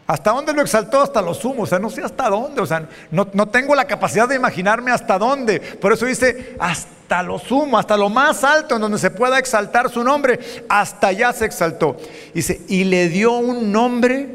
[0.08, 1.02] ¿Hasta dónde lo exaltó?
[1.02, 1.64] Hasta lo sumo.
[1.64, 2.62] O sea, no sé hasta dónde.
[2.62, 5.62] O sea, no, no, tengo la capacidad de imaginarme hasta dónde.
[5.62, 9.90] Por eso dice hasta lo sumo, hasta lo más alto en donde se pueda exaltar
[9.90, 10.40] su nombre.
[10.68, 11.96] Hasta allá se exaltó.
[12.34, 14.28] Dice, y le dio un nombre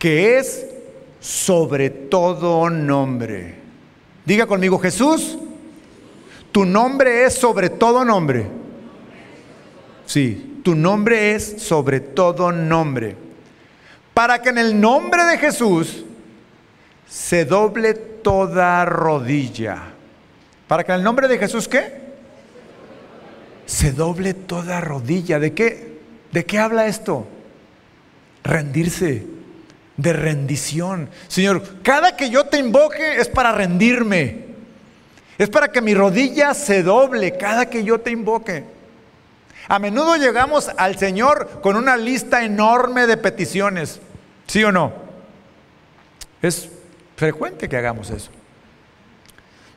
[0.00, 0.66] que es
[1.20, 3.54] sobre todo nombre.
[4.24, 5.38] Diga conmigo, Jesús,
[6.52, 8.46] tu nombre es sobre todo nombre.
[10.06, 13.16] Sí, tu nombre es sobre todo nombre.
[14.14, 16.04] Para que en el nombre de Jesús
[17.08, 19.94] se doble toda rodilla.
[20.66, 22.08] Para que en el nombre de Jesús qué?
[23.66, 25.38] Se doble toda rodilla.
[25.38, 25.98] ¿De qué?
[26.32, 27.26] ¿De qué habla esto?
[28.44, 29.26] Rendirse,
[29.98, 31.10] de rendición.
[31.26, 34.46] Señor, cada que yo te invoque es para rendirme.
[35.36, 38.64] Es para que mi rodilla se doble cada que yo te invoque.
[39.68, 44.00] A menudo llegamos al Señor con una lista enorme de peticiones,
[44.46, 44.92] ¿sí o no?
[46.40, 46.70] Es
[47.16, 48.30] frecuente que hagamos eso.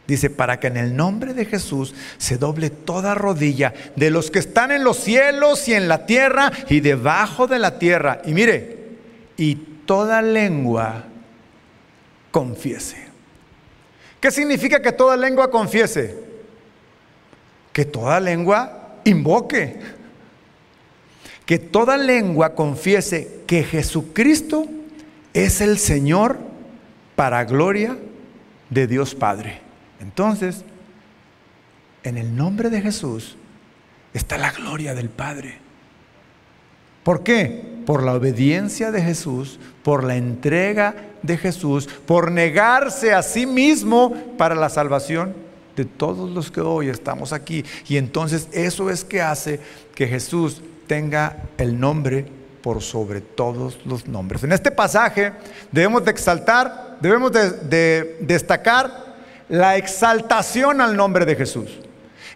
[0.08, 4.40] Dice, para que en el nombre de Jesús se doble toda rodilla de los que
[4.40, 8.22] están en los cielos y en la tierra y debajo de la tierra.
[8.26, 8.78] Y mire,
[9.38, 11.04] y toda lengua
[12.32, 12.96] confiese.
[14.22, 16.16] ¿Qué significa que toda lengua confiese?
[17.74, 19.82] Que toda lengua invoque.
[21.46, 24.66] Que toda lengua confiese que Jesucristo
[25.34, 26.38] es el Señor
[27.18, 27.98] para gloria
[28.70, 29.60] de Dios Padre.
[30.00, 30.64] Entonces,
[32.04, 33.36] en el nombre de Jesús
[34.14, 35.58] está la gloria del Padre.
[37.04, 37.71] ¿Por qué?
[37.86, 44.14] Por la obediencia de Jesús, por la entrega de Jesús, por negarse a sí mismo
[44.38, 45.34] para la salvación
[45.76, 47.64] de todos los que hoy estamos aquí.
[47.88, 49.60] Y entonces eso es que hace
[49.96, 52.26] que Jesús tenga el nombre
[52.62, 54.44] por sobre todos los nombres.
[54.44, 55.34] En este pasaje
[55.72, 59.16] debemos de exaltar, debemos de, destacar
[59.50, 61.80] la exaltación al nombre de Jesús.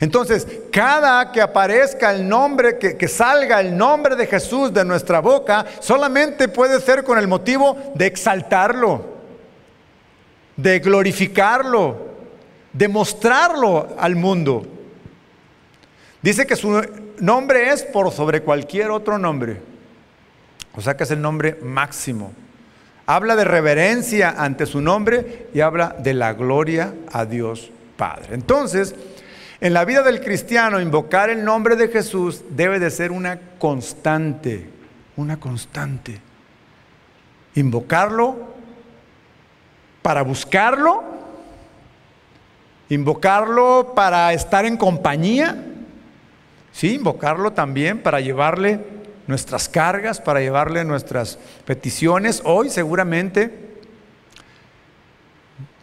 [0.06, 5.66] Entonces, cada que aparezca el nombre, que, salga el nombre de Jesús de nuestra boca,
[5.80, 9.04] solamente puede ser con el motivo de exaltarlo,
[10.56, 11.98] de glorificarlo,
[12.72, 14.66] demostrarlo al mundo,
[16.26, 16.84] Dice que su
[17.20, 19.62] nombre es por sobre cualquier otro nombre.
[20.74, 22.34] O sea que es el nombre máximo.
[23.06, 28.30] Habla de reverencia ante su nombre y habla de la gloria a Dios Padre.
[28.34, 28.96] Entonces,
[29.66, 34.70] en la vida del cristiano, invocar el nombre de Jesús debe de ser una constante,
[35.16, 36.22] una constante.
[37.56, 38.54] Invocarlo
[40.04, 41.04] para buscarlo,
[42.90, 45.58] invocarlo para estar en compañía,
[46.72, 48.86] sí, invocarlo también para llevarle
[49.26, 52.44] nuestras cargas, para llevarle nuestras peticiones.
[52.46, 53.65] Hoy seguramente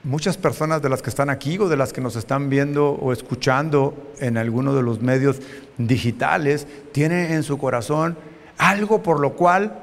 [0.05, 3.13] muchas personas de las que están aquí o de las que nos están viendo o
[3.13, 5.41] escuchando en alguno de los medios
[5.79, 8.17] digitales tienen en su corazón
[8.59, 9.79] algo por lo cual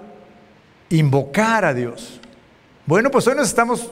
[0.89, 2.19] invocar a Dios.
[2.85, 3.91] Bueno, pues hoy nos estamos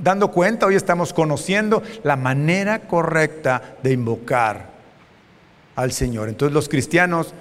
[0.00, 4.70] dando cuenta, hoy estamos conociendo la manera correcta de invocar
[5.76, 6.28] al Señor.
[6.28, 7.34] Entonces los cristianos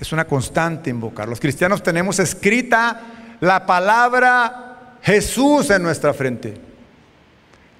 [0.00, 1.28] es una constante invocar.
[1.28, 3.00] Los cristianos tenemos escrita
[3.40, 6.67] la palabra Jesús en nuestra frente.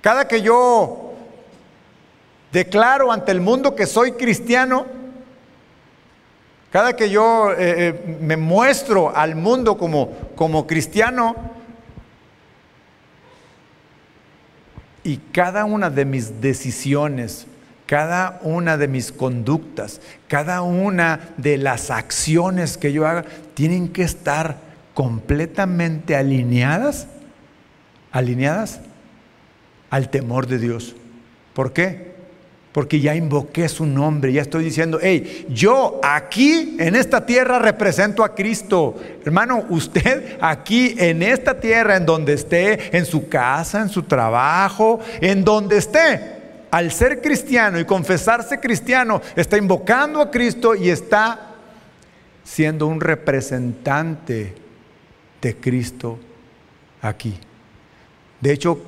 [0.01, 1.15] Cada que yo
[2.53, 4.87] declaro ante el mundo que soy cristiano,
[6.71, 11.35] cada que yo eh, eh, me muestro al mundo como, como cristiano,
[15.03, 17.47] y cada una de mis decisiones,
[17.87, 23.25] cada una de mis conductas, cada una de las acciones que yo haga,
[23.55, 24.59] tienen que estar
[24.93, 27.07] completamente alineadas,
[28.13, 28.81] alineadas
[29.91, 30.95] al temor de Dios.
[31.55, 32.09] ¿Por qué?
[32.73, 38.23] Porque ya invoqué su nombre, ya estoy diciendo, hey, yo aquí en esta tierra represento
[38.23, 38.95] a Cristo.
[39.25, 45.01] Hermano, usted aquí en esta tierra, en donde esté, en su casa, en su trabajo,
[45.21, 46.39] en donde esté,
[46.71, 51.55] al ser cristiano y confesarse cristiano, está invocando a Cristo y está
[52.45, 54.55] siendo un representante
[55.41, 56.19] de Cristo
[57.03, 57.39] aquí.
[58.41, 58.81] De hecho,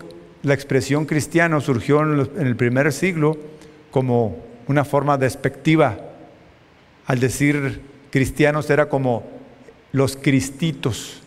[0.42, 3.36] la expresión cristiano surgió en el primer siglo
[3.90, 5.98] como una forma despectiva.
[7.06, 7.80] Al decir
[8.10, 9.24] cristianos era como
[9.92, 11.22] los cristitos,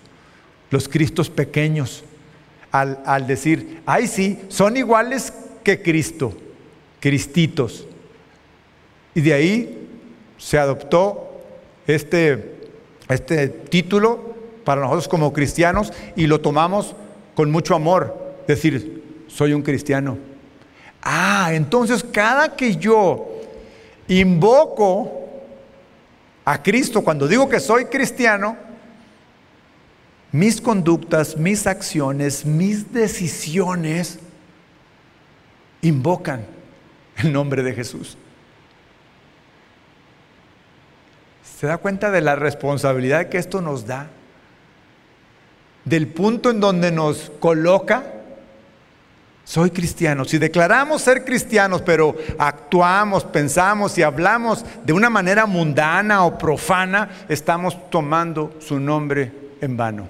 [0.71, 2.03] los cristos pequeños.
[2.71, 5.31] Al, al decir, ay sí, son iguales
[5.63, 6.33] que Cristo,
[6.99, 7.85] cristitos.
[9.13, 9.87] Y de ahí
[10.37, 11.41] se adoptó
[11.85, 12.55] este,
[13.09, 14.33] este título
[14.63, 16.95] para nosotros como cristianos y lo tomamos
[17.35, 18.35] con mucho amor.
[18.47, 19.02] Decir,
[19.33, 20.17] soy un cristiano.
[21.01, 23.27] Ah, entonces cada que yo
[24.07, 25.11] invoco
[26.45, 28.57] a Cristo, cuando digo que soy cristiano,
[30.31, 34.19] mis conductas, mis acciones, mis decisiones
[35.81, 36.45] invocan
[37.17, 38.17] el nombre de Jesús.
[41.59, 44.07] ¿Se da cuenta de la responsabilidad que esto nos da?
[45.85, 48.22] Del punto en donde nos coloca
[49.45, 50.25] soy cristiano.
[50.25, 57.09] Si declaramos ser cristianos, pero actuamos, pensamos y hablamos de una manera mundana o profana,
[57.27, 60.07] estamos tomando su nombre en vano.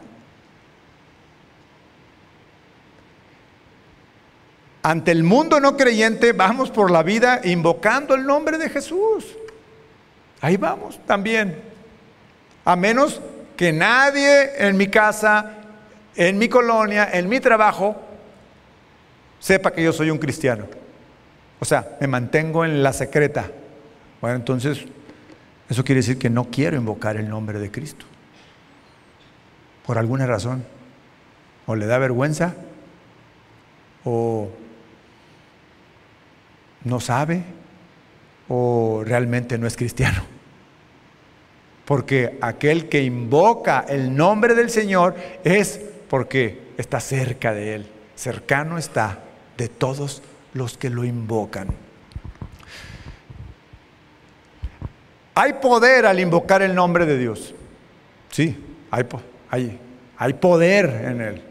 [4.84, 9.26] Ante el mundo no creyente vamos por la vida invocando el nombre de Jesús.
[10.42, 11.58] Ahí vamos también.
[12.66, 13.22] A menos
[13.56, 15.54] que nadie en mi casa,
[16.16, 17.96] en mi colonia, en mi trabajo,
[19.44, 20.68] sepa que yo soy un cristiano.
[21.60, 23.52] O sea, me mantengo en la secreta.
[24.22, 24.86] Bueno, entonces,
[25.70, 28.06] eso quiere decir que no quiero invocar el nombre de Cristo.
[29.86, 30.64] Por alguna razón.
[31.66, 32.56] O le da vergüenza,
[34.06, 34.50] o
[36.86, 37.44] no sabe,
[38.48, 40.24] o realmente no es cristiano.
[41.84, 48.78] Porque aquel que invoca el nombre del Señor es porque está cerca de Él, cercano
[48.78, 49.20] está
[49.58, 50.22] de todos
[50.54, 51.68] los que lo invocan.
[55.36, 57.56] Hay poder al invocar el nombre de Dios.
[58.30, 58.56] Sí,
[58.92, 59.06] hay,
[59.50, 59.80] hay,
[60.18, 61.42] hay poder en él.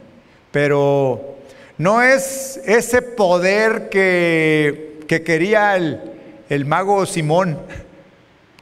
[0.52, 1.38] Pero
[1.78, 6.00] no es ese poder que, que quería el,
[6.48, 7.58] el mago Simón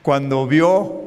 [0.03, 1.03] cuando vio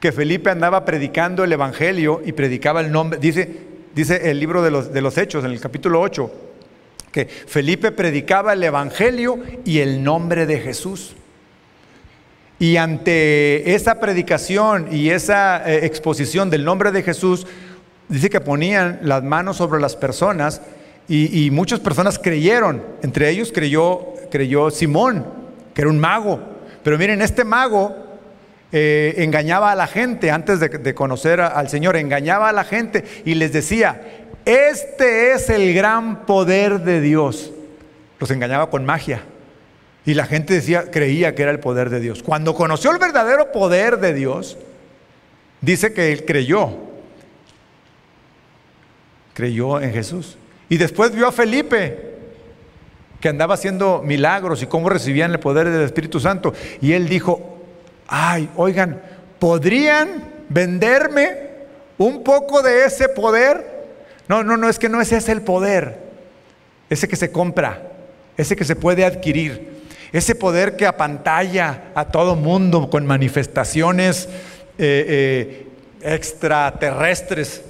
[0.00, 3.18] que Felipe andaba predicando el Evangelio y predicaba el nombre.
[3.18, 3.48] Dice,
[3.94, 6.43] dice el libro de los, de los Hechos en el capítulo 8
[7.14, 11.14] que Felipe predicaba el Evangelio y el nombre de Jesús.
[12.58, 17.46] Y ante esa predicación y esa eh, exposición del nombre de Jesús,
[18.08, 20.60] dice que ponían las manos sobre las personas
[21.06, 22.82] y, muchas personas creyeron.
[23.02, 25.24] Entre ellos creyó, creyó Simón,
[25.72, 26.40] que era un mago.
[26.82, 27.94] Pero miren, este mago
[28.72, 33.34] eh, engañaba a la gente antes de, conocer al Señor, engañaba a la gente y
[33.34, 37.52] les decía, este es el gran poder de Dios.
[38.18, 39.22] Los engañaba con magia.
[40.06, 42.22] Y la gente decía, creía que era el poder de Dios.
[42.22, 44.58] Cuando conoció el verdadero poder de Dios,
[45.62, 46.70] dice que él creyó.
[49.32, 50.36] Creyó en Jesús.
[50.68, 52.12] Y después vio a Felipe,
[53.20, 56.52] que andaba haciendo milagros y cómo recibían el poder del Espíritu Santo.
[56.82, 57.58] Y él dijo,
[58.06, 59.00] ay, oigan,
[59.38, 61.38] ¿podrían venderme
[61.96, 63.73] un poco de ese poder?
[64.28, 65.98] No, no, no, es que no ese es el poder.
[66.90, 67.82] Ese que se compra,
[68.36, 74.28] ese que se puede adquirir, ese poder que apantalla a todo mundo con manifestaciones
[74.78, 75.68] eh, eh,
[76.02, 77.62] extraterrestres,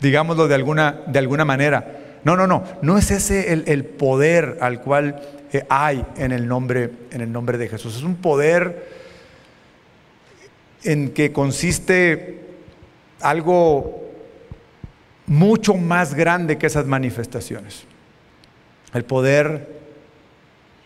[0.00, 1.98] digámoslo de alguna, de alguna manera.
[2.24, 5.20] No, no, no, no es ese el, el poder al cual
[5.52, 7.96] eh, hay en el, nombre, en el nombre de Jesús.
[7.96, 8.88] Es un poder
[10.84, 12.40] en que consiste
[13.20, 14.03] algo
[15.26, 17.84] mucho más grande que esas manifestaciones.
[18.92, 19.80] El poder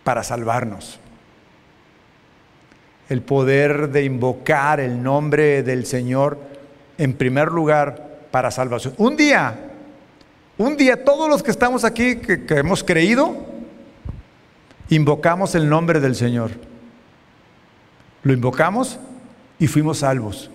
[0.04, 0.98] para salvarnos.
[3.08, 6.38] El poder de invocar el nombre del Señor
[6.98, 8.94] en primer lugar para salvación.
[8.98, 9.54] Un día,
[10.56, 13.36] un día todos los que estamos aquí, que, que hemos creído,
[14.90, 16.50] invocamos el nombre del Señor.
[18.22, 18.98] Lo invocamos
[19.58, 20.50] y fuimos salvos.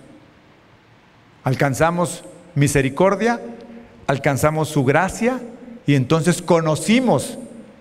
[1.43, 2.23] Alcanzamos
[2.55, 3.41] misericordia,
[4.13, 5.41] alcanzamos su gracia
[5.85, 7.37] y entonces conocimos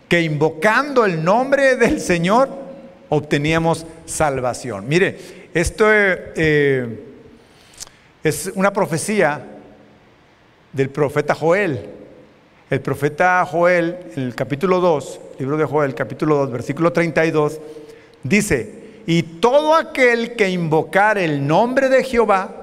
[0.08, 2.48] que invocando el nombre del Señor
[3.08, 4.88] obteníamos salvación.
[4.88, 5.18] Mire,
[5.54, 7.04] esto eh,
[8.24, 9.42] es una profecía
[10.72, 11.90] del profeta Joel.
[12.70, 17.60] El profeta Joel, en el capítulo 2, libro de Joel, capítulo 2, versículo 32,
[18.22, 22.54] dice, y todo aquel que invocar el nombre de Jehová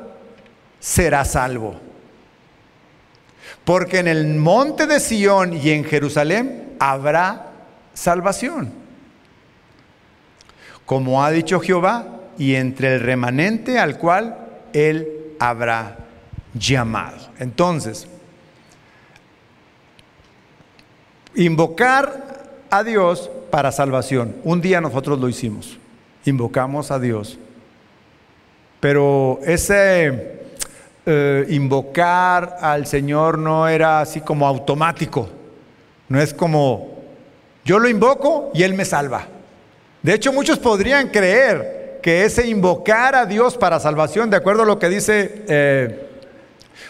[0.80, 1.89] será salvo.
[3.70, 7.51] Porque en el monte de Sión y en Jerusalén habrá
[7.93, 8.74] salvación.
[10.88, 12.07] Como ha dicho Jehová,
[12.39, 14.38] y entre el remanente al cual
[14.74, 15.99] él habrá
[16.55, 17.17] llamado.
[17.38, 18.07] Entonces,
[21.36, 24.36] invocar a Dios para salvación.
[24.43, 25.78] Un día nosotros lo hicimos.
[26.26, 27.38] Invocamos a Dios.
[28.80, 30.39] Pero ese
[31.12, 35.28] eh, invocar al Señor no era así como automático.
[36.07, 36.99] No es como,
[37.66, 39.26] yo lo invoco y Él me salva.
[40.03, 44.66] De hecho, muchos podrían creer que ese invocar a Dios para salvación, de acuerdo a
[44.68, 46.10] lo que dice eh,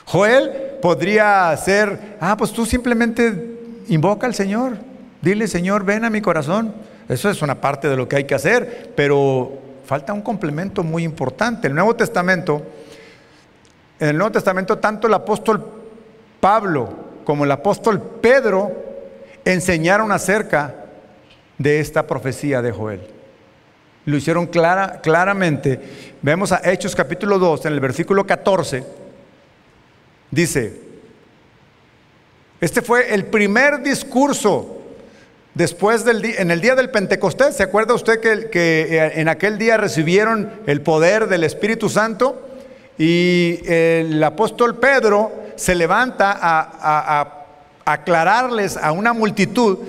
[0.03, 0.51] Joel,
[0.81, 3.57] podría ser, ah, pues tú simplemente
[3.87, 4.79] invoca al Señor.
[5.21, 6.73] Dile, Señor, ven a mi corazón.
[7.07, 9.49] Eso es una parte de lo que hay que hacer, pero
[9.85, 11.69] falta un complemento muy importante.
[11.69, 12.61] El Nuevo Testamento,
[13.99, 15.63] en el Nuevo Testamento, tanto el apóstol
[16.39, 16.89] Pablo
[17.25, 18.71] como el apóstol Pedro
[19.45, 20.75] enseñaron acerca
[21.57, 23.01] de esta profecía de Joel.
[24.05, 25.79] Lo hicieron clara, claramente.
[26.21, 28.83] Vemos a Hechos capítulo 2, en el versículo 14.
[30.31, 30.81] Dice,
[32.61, 34.77] este fue el primer discurso
[35.53, 37.57] después del en el día del Pentecostés.
[37.57, 42.48] ¿Se acuerda usted que, que en aquel día recibieron el poder del Espíritu Santo?
[42.99, 47.45] Y el apóstol Pedro se levanta a
[47.85, 49.79] aclararles a una multitud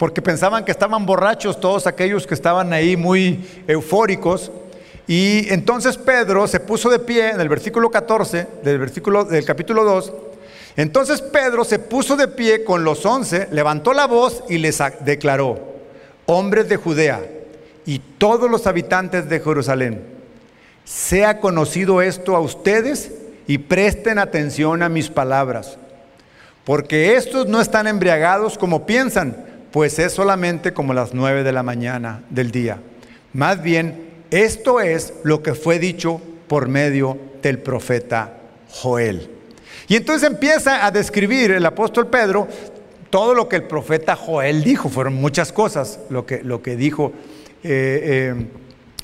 [0.00, 4.50] porque pensaban que estaban borrachos todos aquellos que estaban ahí muy eufóricos.
[5.06, 9.84] Y entonces Pedro se puso de pie en el versículo 14 del, versículo, del capítulo
[9.84, 10.12] 2.
[10.76, 15.58] Entonces Pedro se puso de pie con los once, levantó la voz y les declaró,
[16.24, 17.20] hombres de Judea
[17.84, 20.02] y todos los habitantes de Jerusalén,
[20.90, 23.12] sea conocido esto a ustedes
[23.46, 25.78] y presten atención a mis palabras,
[26.64, 29.36] porque estos no están embriagados como piensan,
[29.70, 32.80] pues es solamente como las nueve de la mañana del día.
[33.32, 38.38] Más bien, esto es lo que fue dicho por medio del profeta
[38.68, 39.30] Joel.
[39.86, 42.48] Y entonces empieza a describir el apóstol Pedro
[43.10, 44.88] todo lo que el profeta Joel dijo.
[44.88, 47.12] Fueron muchas cosas lo que, lo que dijo
[47.62, 48.46] eh, eh,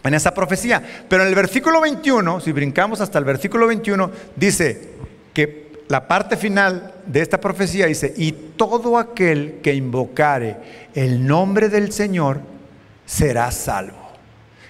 [0.06, 0.82] en esa profecía.
[1.08, 4.90] Pero en el versículo 21, si brincamos hasta el versículo 21, dice
[5.32, 10.56] que la parte final de esta profecía dice, y todo aquel que invocare
[10.94, 12.40] el nombre del Señor
[13.04, 14.06] será salvo.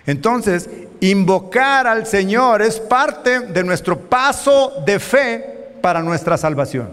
[0.06, 0.68] Entonces,
[1.00, 6.88] invocar al Señor es parte de nuestro paso de fe para nuestra salvación.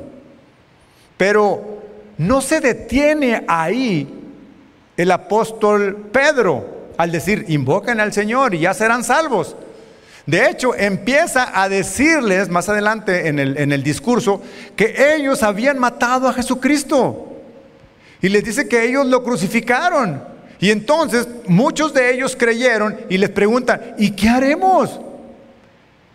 [1.17, 1.81] Pero
[2.17, 4.07] no se detiene ahí
[4.97, 6.82] el apóstol Pedro.
[6.97, 9.55] Al decir, invoquen al Señor y ya serán salvos.
[10.25, 14.41] De hecho, empieza a decirles más adelante en el, en el discurso
[14.75, 17.29] que ellos habían matado a Jesucristo.
[18.21, 20.23] Y les dice que ellos lo crucificaron.
[20.59, 24.97] Y entonces muchos de ellos creyeron y les preguntan, ¿y qué haremos?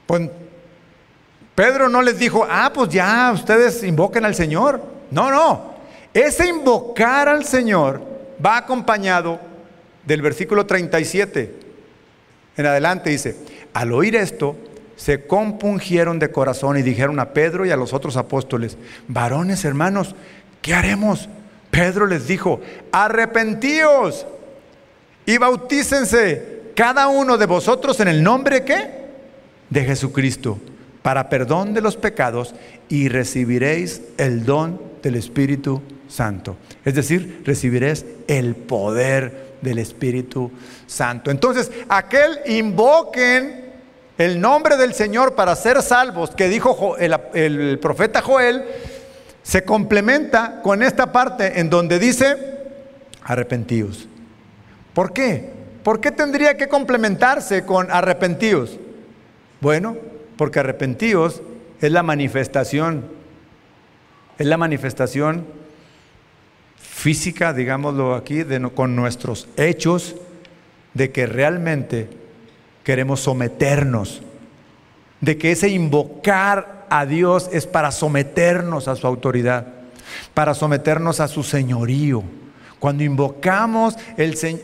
[0.07, 0.31] Pues
[1.55, 4.83] Pedro no les dijo, ah, pues ya, ustedes invoquen al Señor.
[5.11, 5.75] No, no.
[6.15, 8.01] Ese invocar al Señor
[8.45, 9.39] va acompañado
[10.09, 11.55] del versículo 37.
[12.57, 13.37] En adelante dice,
[13.75, 14.57] al oír esto,
[14.97, 20.17] se compungieron de corazón y dijeron a Pedro y a los otros apóstoles, varones hermanos,
[20.63, 21.29] ¿qué haremos?
[21.71, 24.27] Pedro les dijo, arrepentíos
[25.27, 28.91] y bautícense cada uno de vosotros en el nombre ¿qué?
[29.69, 30.59] de Jesucristo
[31.03, 32.55] para perdón de los pecados
[32.89, 36.57] y recibiréis el don del Espíritu Santo.
[36.85, 40.51] Es decir, recibiréis el poder del Espíritu
[40.87, 41.31] Santo.
[41.31, 43.69] Entonces, aquel invoquen
[44.19, 48.65] el nombre del Señor para ser salvos, que dijo el, el profeta Joel,
[49.43, 52.37] se complementa con esta parte en donde dice,
[53.23, 54.09] arrepentíos.
[54.93, 55.51] ¿Por qué?
[55.83, 58.79] ¿Por qué tendría que complementarse con arrepentidos?
[59.61, 59.97] Bueno,
[60.37, 61.43] porque arrepentidos
[61.81, 63.05] es la manifestación,
[64.39, 65.47] es la manifestación
[66.99, 68.45] física, digámoslo aquí,
[68.75, 70.17] con nuestros hechos,
[70.95, 72.11] de que realmente
[72.83, 74.21] queremos someternos,
[75.21, 79.69] de que ese invocar a Dios es para someternos a su autoridad,
[80.35, 82.25] para someternos a su señorío.
[82.81, 83.97] Cuando invocamos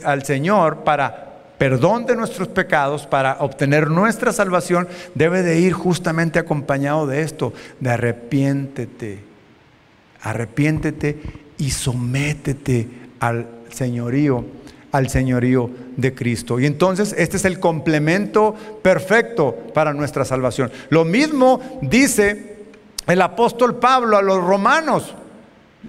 [0.04, 1.20] al Señor para
[1.56, 7.52] perdón de nuestros pecados, para obtener nuestra salvación, debe de ir justamente acompañado de esto,
[7.78, 9.20] de arrepiéntete,
[10.20, 12.88] arrepiéntete y sométete
[13.20, 14.44] al señorío,
[14.92, 16.60] al señorío de Cristo.
[16.60, 20.70] Y entonces este es el complemento perfecto para nuestra salvación.
[20.90, 22.54] Lo mismo dice
[23.06, 25.14] el apóstol Pablo a los romanos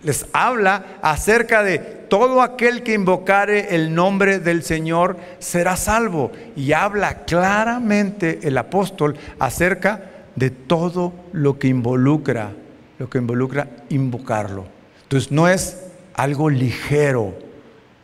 [0.04, 6.32] les habla acerca de todo aquel que invocare el nombre del Señor será salvo.
[6.56, 12.52] Y habla claramente el apóstol acerca de todo lo que involucra,
[13.00, 14.75] lo que involucra invocarlo.
[15.16, 15.78] Entonces no es
[16.14, 17.34] algo ligero,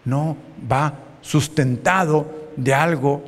[0.05, 0.38] no,
[0.72, 3.22] va sustentado de algo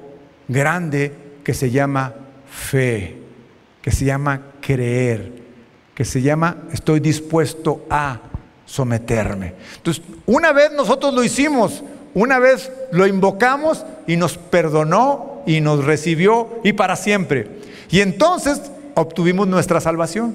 [0.47, 1.11] grande
[1.43, 2.13] que se llama
[2.49, 3.17] fe,
[3.81, 5.33] que se llama creer,
[5.93, 8.21] que se llama estoy dispuesto a
[8.65, 9.53] someterme.
[9.75, 15.83] Entonces, una vez nosotros lo hicimos, una vez lo invocamos y nos perdonó y nos
[15.83, 17.49] recibió y para siempre.
[17.91, 18.61] Y entonces
[18.95, 20.33] obtuvimos nuestra salvación.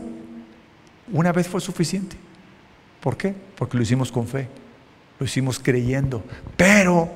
[1.11, 2.28] Una vez fue suficiente.
[3.01, 3.35] ¿Por qué?
[3.57, 4.49] Porque lo hicimos con fe,
[5.19, 6.23] lo hicimos creyendo.
[6.57, 7.09] Pero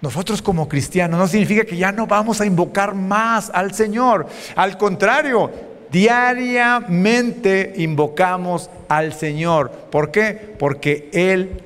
[0.00, 4.26] nosotros como cristianos no significa que ya no vamos a invocar más al Señor.
[4.54, 5.50] Al contrario,
[5.90, 9.70] diariamente invocamos al Señor.
[9.90, 10.54] ¿Por qué?
[10.58, 11.62] Porque Él,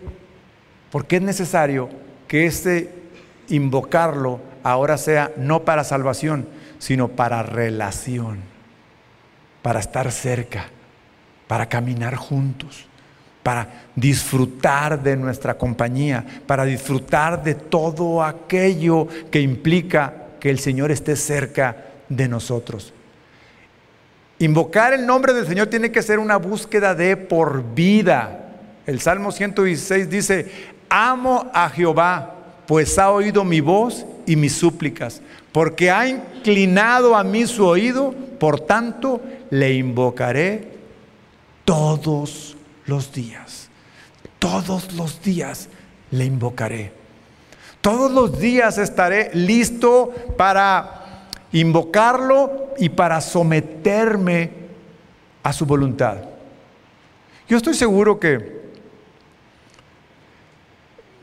[0.91, 1.91] porque es necesario
[2.27, 2.91] que este
[3.49, 6.49] invocarlo ahora sea no para salvación,
[6.79, 8.41] sino para relación,
[9.61, 10.66] para estar cerca,
[11.47, 12.87] para caminar juntos,
[13.43, 20.90] para disfrutar de nuestra compañía, para disfrutar de todo aquello que implica que el Señor
[20.90, 21.76] esté cerca
[22.09, 22.93] de nosotros.
[24.38, 28.40] Invocar el nombre del Señor tiene que ser una búsqueda de por vida.
[28.86, 30.51] El Salmo 116 dice,
[30.88, 32.34] amo a Jehová,
[32.66, 35.20] pues ha oído mi voz y mis súplicas,
[35.53, 39.20] porque ha inclinado a mí su oído, por tanto
[39.51, 40.68] le invocaré
[41.64, 42.57] todos
[42.87, 43.68] los días.
[44.39, 45.68] Todos los días
[46.11, 46.93] le invocaré.
[47.80, 54.51] Todos los días estaré listo para invocarlo y para someterme
[55.43, 56.18] a su voluntad.
[57.49, 58.62] Yo estoy seguro que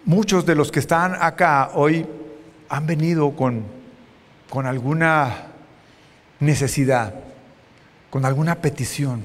[0.05, 2.05] muchos de los que están acá hoy
[2.67, 3.63] han venido con,
[4.49, 5.47] con alguna
[6.39, 7.13] necesidad,
[8.09, 9.23] con alguna petición,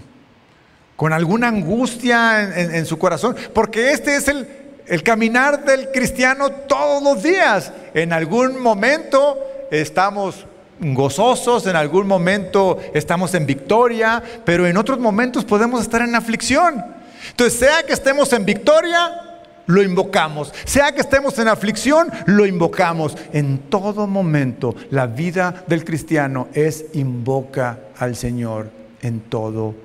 [1.05, 4.48] con alguna angustia en, su corazón, porque este es el,
[4.86, 7.74] el caminar del cristiano todos los días.
[7.92, 9.38] En algún momento
[9.70, 10.46] estamos
[10.80, 16.82] gozosos, en algún momento estamos en victoria, pero en otros momentos podemos estar en aflicción.
[17.28, 20.55] Entonces, sea que estemos en victoria, lo invocamos.
[20.64, 23.14] Sea que estemos en aflicción, lo invocamos.
[23.34, 28.70] En todo momento, la vida del cristiano es invoca al Señor
[29.02, 29.84] en todo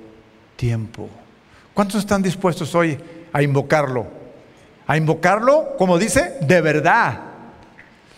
[0.60, 1.08] tiempo.
[1.72, 2.98] ¿Cuántos están dispuestos hoy
[3.32, 4.06] a invocarlo?
[4.86, 7.18] A invocarlo, como dice, de verdad.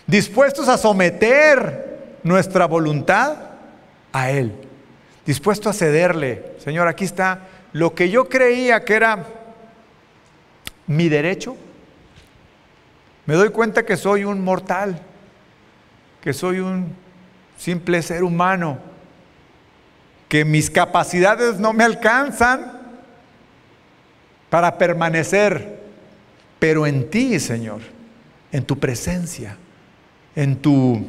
[0.05, 3.37] dispuestos a someter nuestra voluntad
[4.11, 4.51] a Él,
[5.25, 6.57] dispuesto a cederle.
[6.59, 9.25] Señor, aquí está lo que yo creía que era
[10.85, 11.55] mi derecho.
[13.25, 14.99] Me doy cuenta que soy un mortal,
[16.19, 16.93] que soy un
[17.57, 18.79] simple ser humano,
[20.33, 22.71] que mis capacidades no me alcanzan
[24.49, 25.79] para permanecer,
[26.57, 27.81] pero en ti, Señor,
[28.51, 29.57] en tu presencia,
[30.35, 31.05] en tu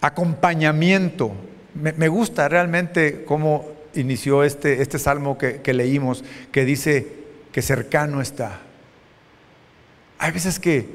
[0.00, 1.32] acompañamiento.
[1.74, 7.06] Me, gusta realmente cómo inició este, este salmo que, que leímos, que dice
[7.52, 8.60] que cercano está.
[10.18, 10.88] Hay veces que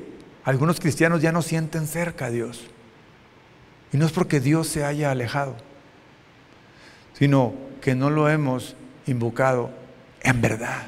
[0.43, 2.65] algunos cristianos ya no sienten cerca a Dios.
[3.93, 5.55] Y no es porque Dios se haya alejado,
[7.17, 8.75] sino que no lo hemos
[9.07, 9.71] invocado
[10.21, 10.87] en verdad.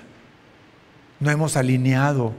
[1.19, 2.33] No hemos alineado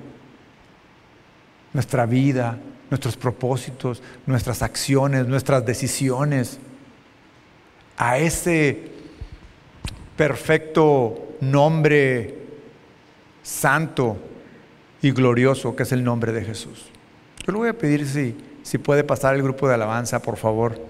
[1.72, 6.61] nuestra vida, nuestros propósitos, nuestras acciones, nuestras decisiones
[7.97, 8.91] a ese
[10.16, 12.38] perfecto nombre
[13.43, 14.18] santo
[15.03, 16.86] y glorioso que es el nombre de Jesús.
[17.45, 20.80] Yo le voy a pedir si, si puede pasar el grupo de alabanza, por favor.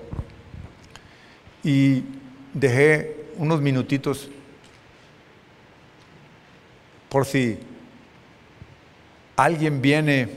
[1.65, 2.05] Y
[2.53, 4.29] dejé unos minutitos
[7.09, 7.59] por si
[9.37, 10.29] alguien viene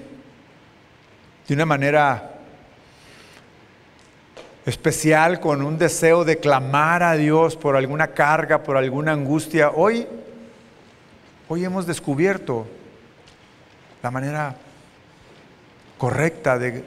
[1.47, 2.33] de una manera
[4.65, 9.71] especial con un deseo de clamar a Dios por alguna carga, por alguna angustia.
[9.71, 10.07] Hoy,
[11.49, 12.65] hoy hemos descubierto
[14.01, 14.55] la manera
[15.97, 16.83] correcta de,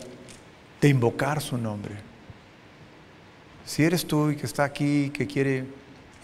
[0.81, 2.06] de invocar su nombre.
[3.67, 5.67] Si eres tú y que está aquí, que quiere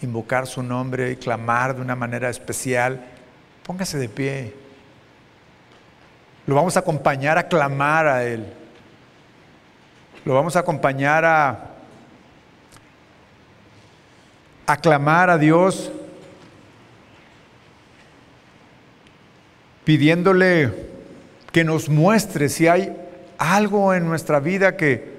[0.01, 3.13] invocar su nombre y clamar de una manera especial,
[3.63, 4.53] Póngase de pie.
[6.45, 8.45] Lo vamos a acompañar a clamar a Él.
[10.25, 11.71] Lo vamos a acompañar a,
[14.65, 15.91] a clamar a Dios
[19.85, 20.73] pidiéndole
[21.53, 22.95] que nos muestre si hay
[23.37, 25.12] algo en nuestra vida que,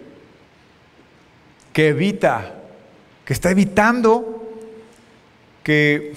[1.74, 2.54] que evita,
[3.26, 4.48] que está evitando
[5.62, 6.14] que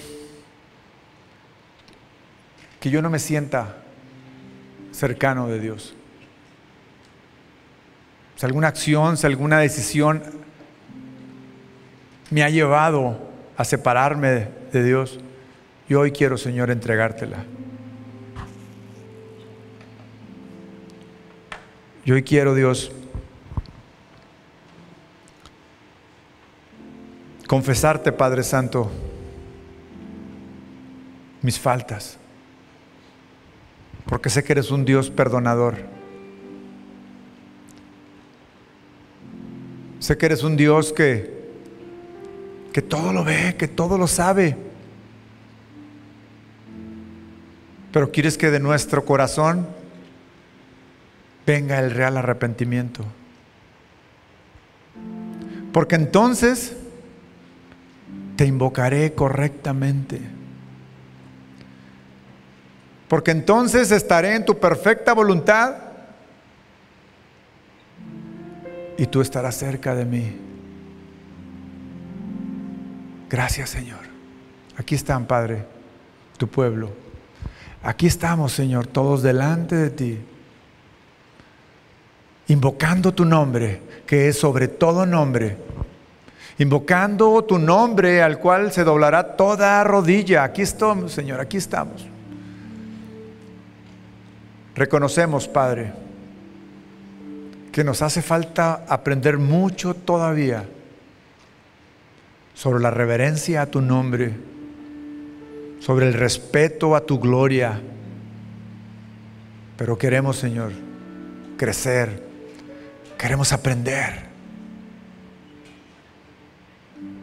[2.80, 3.76] que yo no me sienta
[4.92, 5.94] cercano de Dios.
[8.36, 10.22] Si alguna acción, si alguna decisión
[12.30, 13.18] me ha llevado
[13.56, 15.18] a separarme de Dios,
[15.88, 17.44] yo hoy quiero, Señor, entregártela.
[22.04, 22.92] Yo hoy quiero, Dios,
[27.48, 28.88] confesarte, Padre Santo,
[31.42, 32.18] mis faltas
[34.08, 35.76] porque sé que eres un Dios perdonador.
[40.00, 41.50] Sé que eres un Dios que,
[42.72, 44.56] que todo lo ve, que todo lo sabe.
[47.92, 49.68] Pero quieres que de nuestro corazón
[51.46, 53.04] venga el real arrepentimiento.
[55.72, 56.74] Porque entonces
[58.38, 60.38] te invocaré correctamente
[63.08, 65.74] porque entonces estaré en tu perfecta voluntad
[68.96, 70.36] y tú estarás cerca de mí.
[73.28, 73.98] Gracias Señor.
[74.76, 75.64] Aquí están, Padre,
[76.36, 76.92] tu pueblo.
[77.82, 80.18] Aquí estamos, Señor, todos delante de ti,
[82.48, 85.56] invocando tu nombre, que es sobre todo nombre,
[86.58, 90.42] invocando tu nombre al cual se doblará toda rodilla.
[90.42, 92.06] Aquí estamos, Señor, aquí estamos.
[94.74, 95.92] Reconocemos, Padre,
[97.72, 100.64] que nos hace falta aprender mucho todavía
[102.54, 104.32] sobre la reverencia a tu nombre,
[105.78, 107.80] sobre el respeto a tu gloria.
[109.76, 110.72] Pero queremos, Señor,
[111.56, 112.20] crecer,
[113.16, 114.27] queremos aprender.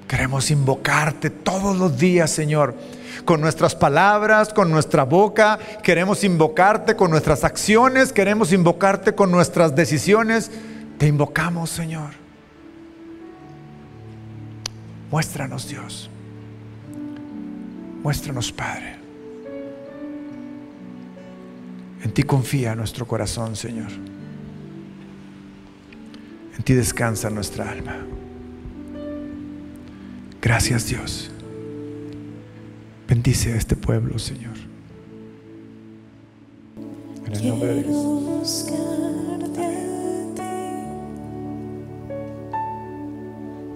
[0.07, 2.75] Queremos invocarte todos los días, Señor
[3.23, 9.75] con nuestras palabras, con nuestra boca, queremos invocarte con nuestras acciones, queremos invocarte con nuestras
[9.75, 10.51] decisiones.
[10.97, 12.11] Te invocamos, Señor.
[15.11, 16.09] Muéstranos, Dios.
[18.03, 18.95] Muéstranos, Padre.
[22.03, 23.91] En ti confía nuestro corazón, Señor.
[26.55, 27.97] En ti descansa nuestra alma.
[30.45, 31.31] Gracias Dios.
[33.07, 34.53] Bendice a este pueblo, Señor.
[37.25, 38.67] En el nombre de Jesús.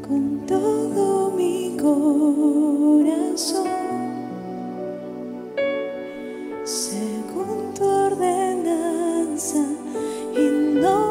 [0.07, 3.67] Con todo mi corazón.
[6.65, 9.65] según tu ordenanza
[10.38, 11.09] y no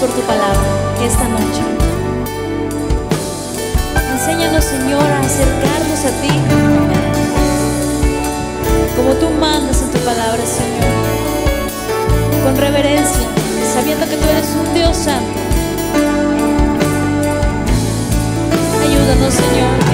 [0.00, 0.60] por tu palabra
[1.04, 1.62] esta noche.
[4.12, 6.30] Enséñanos, Señor, a acercarnos a ti,
[8.96, 10.94] como tú mandas en tu palabra, Señor,
[12.44, 13.26] con reverencia,
[13.72, 15.38] sabiendo que tú eres un Dios santo.
[18.82, 19.93] Ayúdanos, Señor.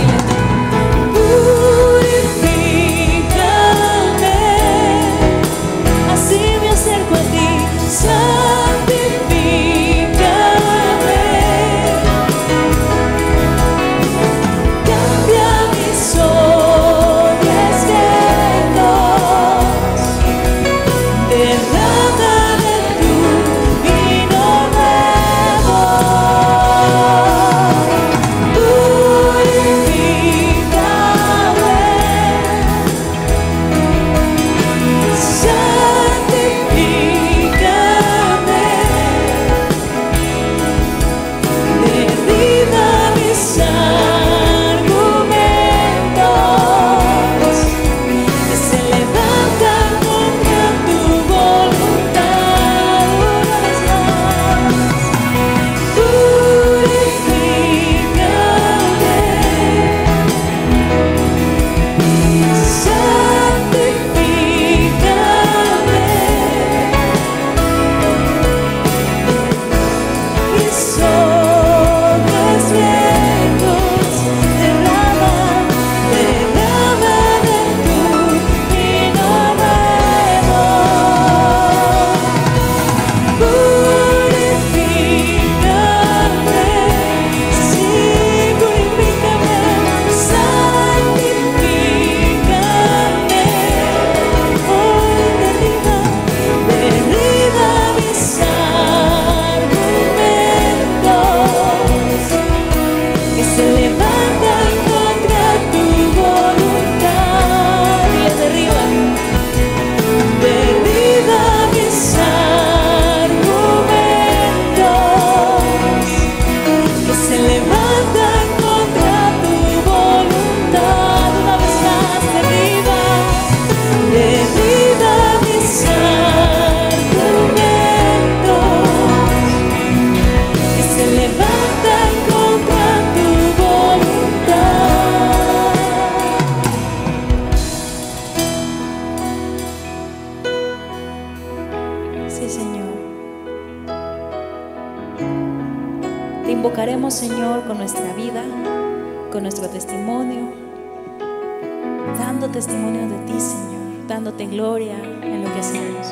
[154.61, 156.07] gloria en lo que hacemos.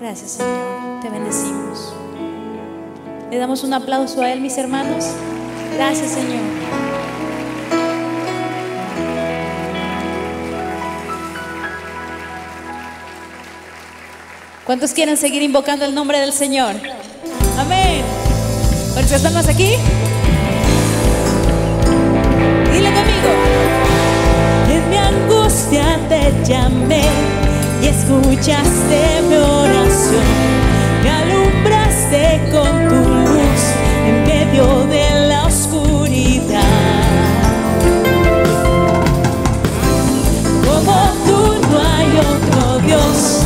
[0.00, 1.00] Gracias, Señor.
[1.00, 1.94] Te bendecimos.
[3.30, 5.06] Le damos un aplauso a Él, mis hermanos.
[5.76, 6.42] Gracias, Señor.
[14.66, 16.74] ¿Cuántos quieren seguir invocando el nombre del Señor?
[17.58, 18.02] Amén.
[18.94, 19.76] ¿Por qué estamos aquí?
[25.70, 27.04] angustia te llamé
[27.82, 30.24] y escuchaste mi oración.
[31.02, 33.62] Me alumbraste con tu luz
[34.06, 36.62] en medio de la oscuridad.
[40.64, 43.39] Como tú no hay otro Dios.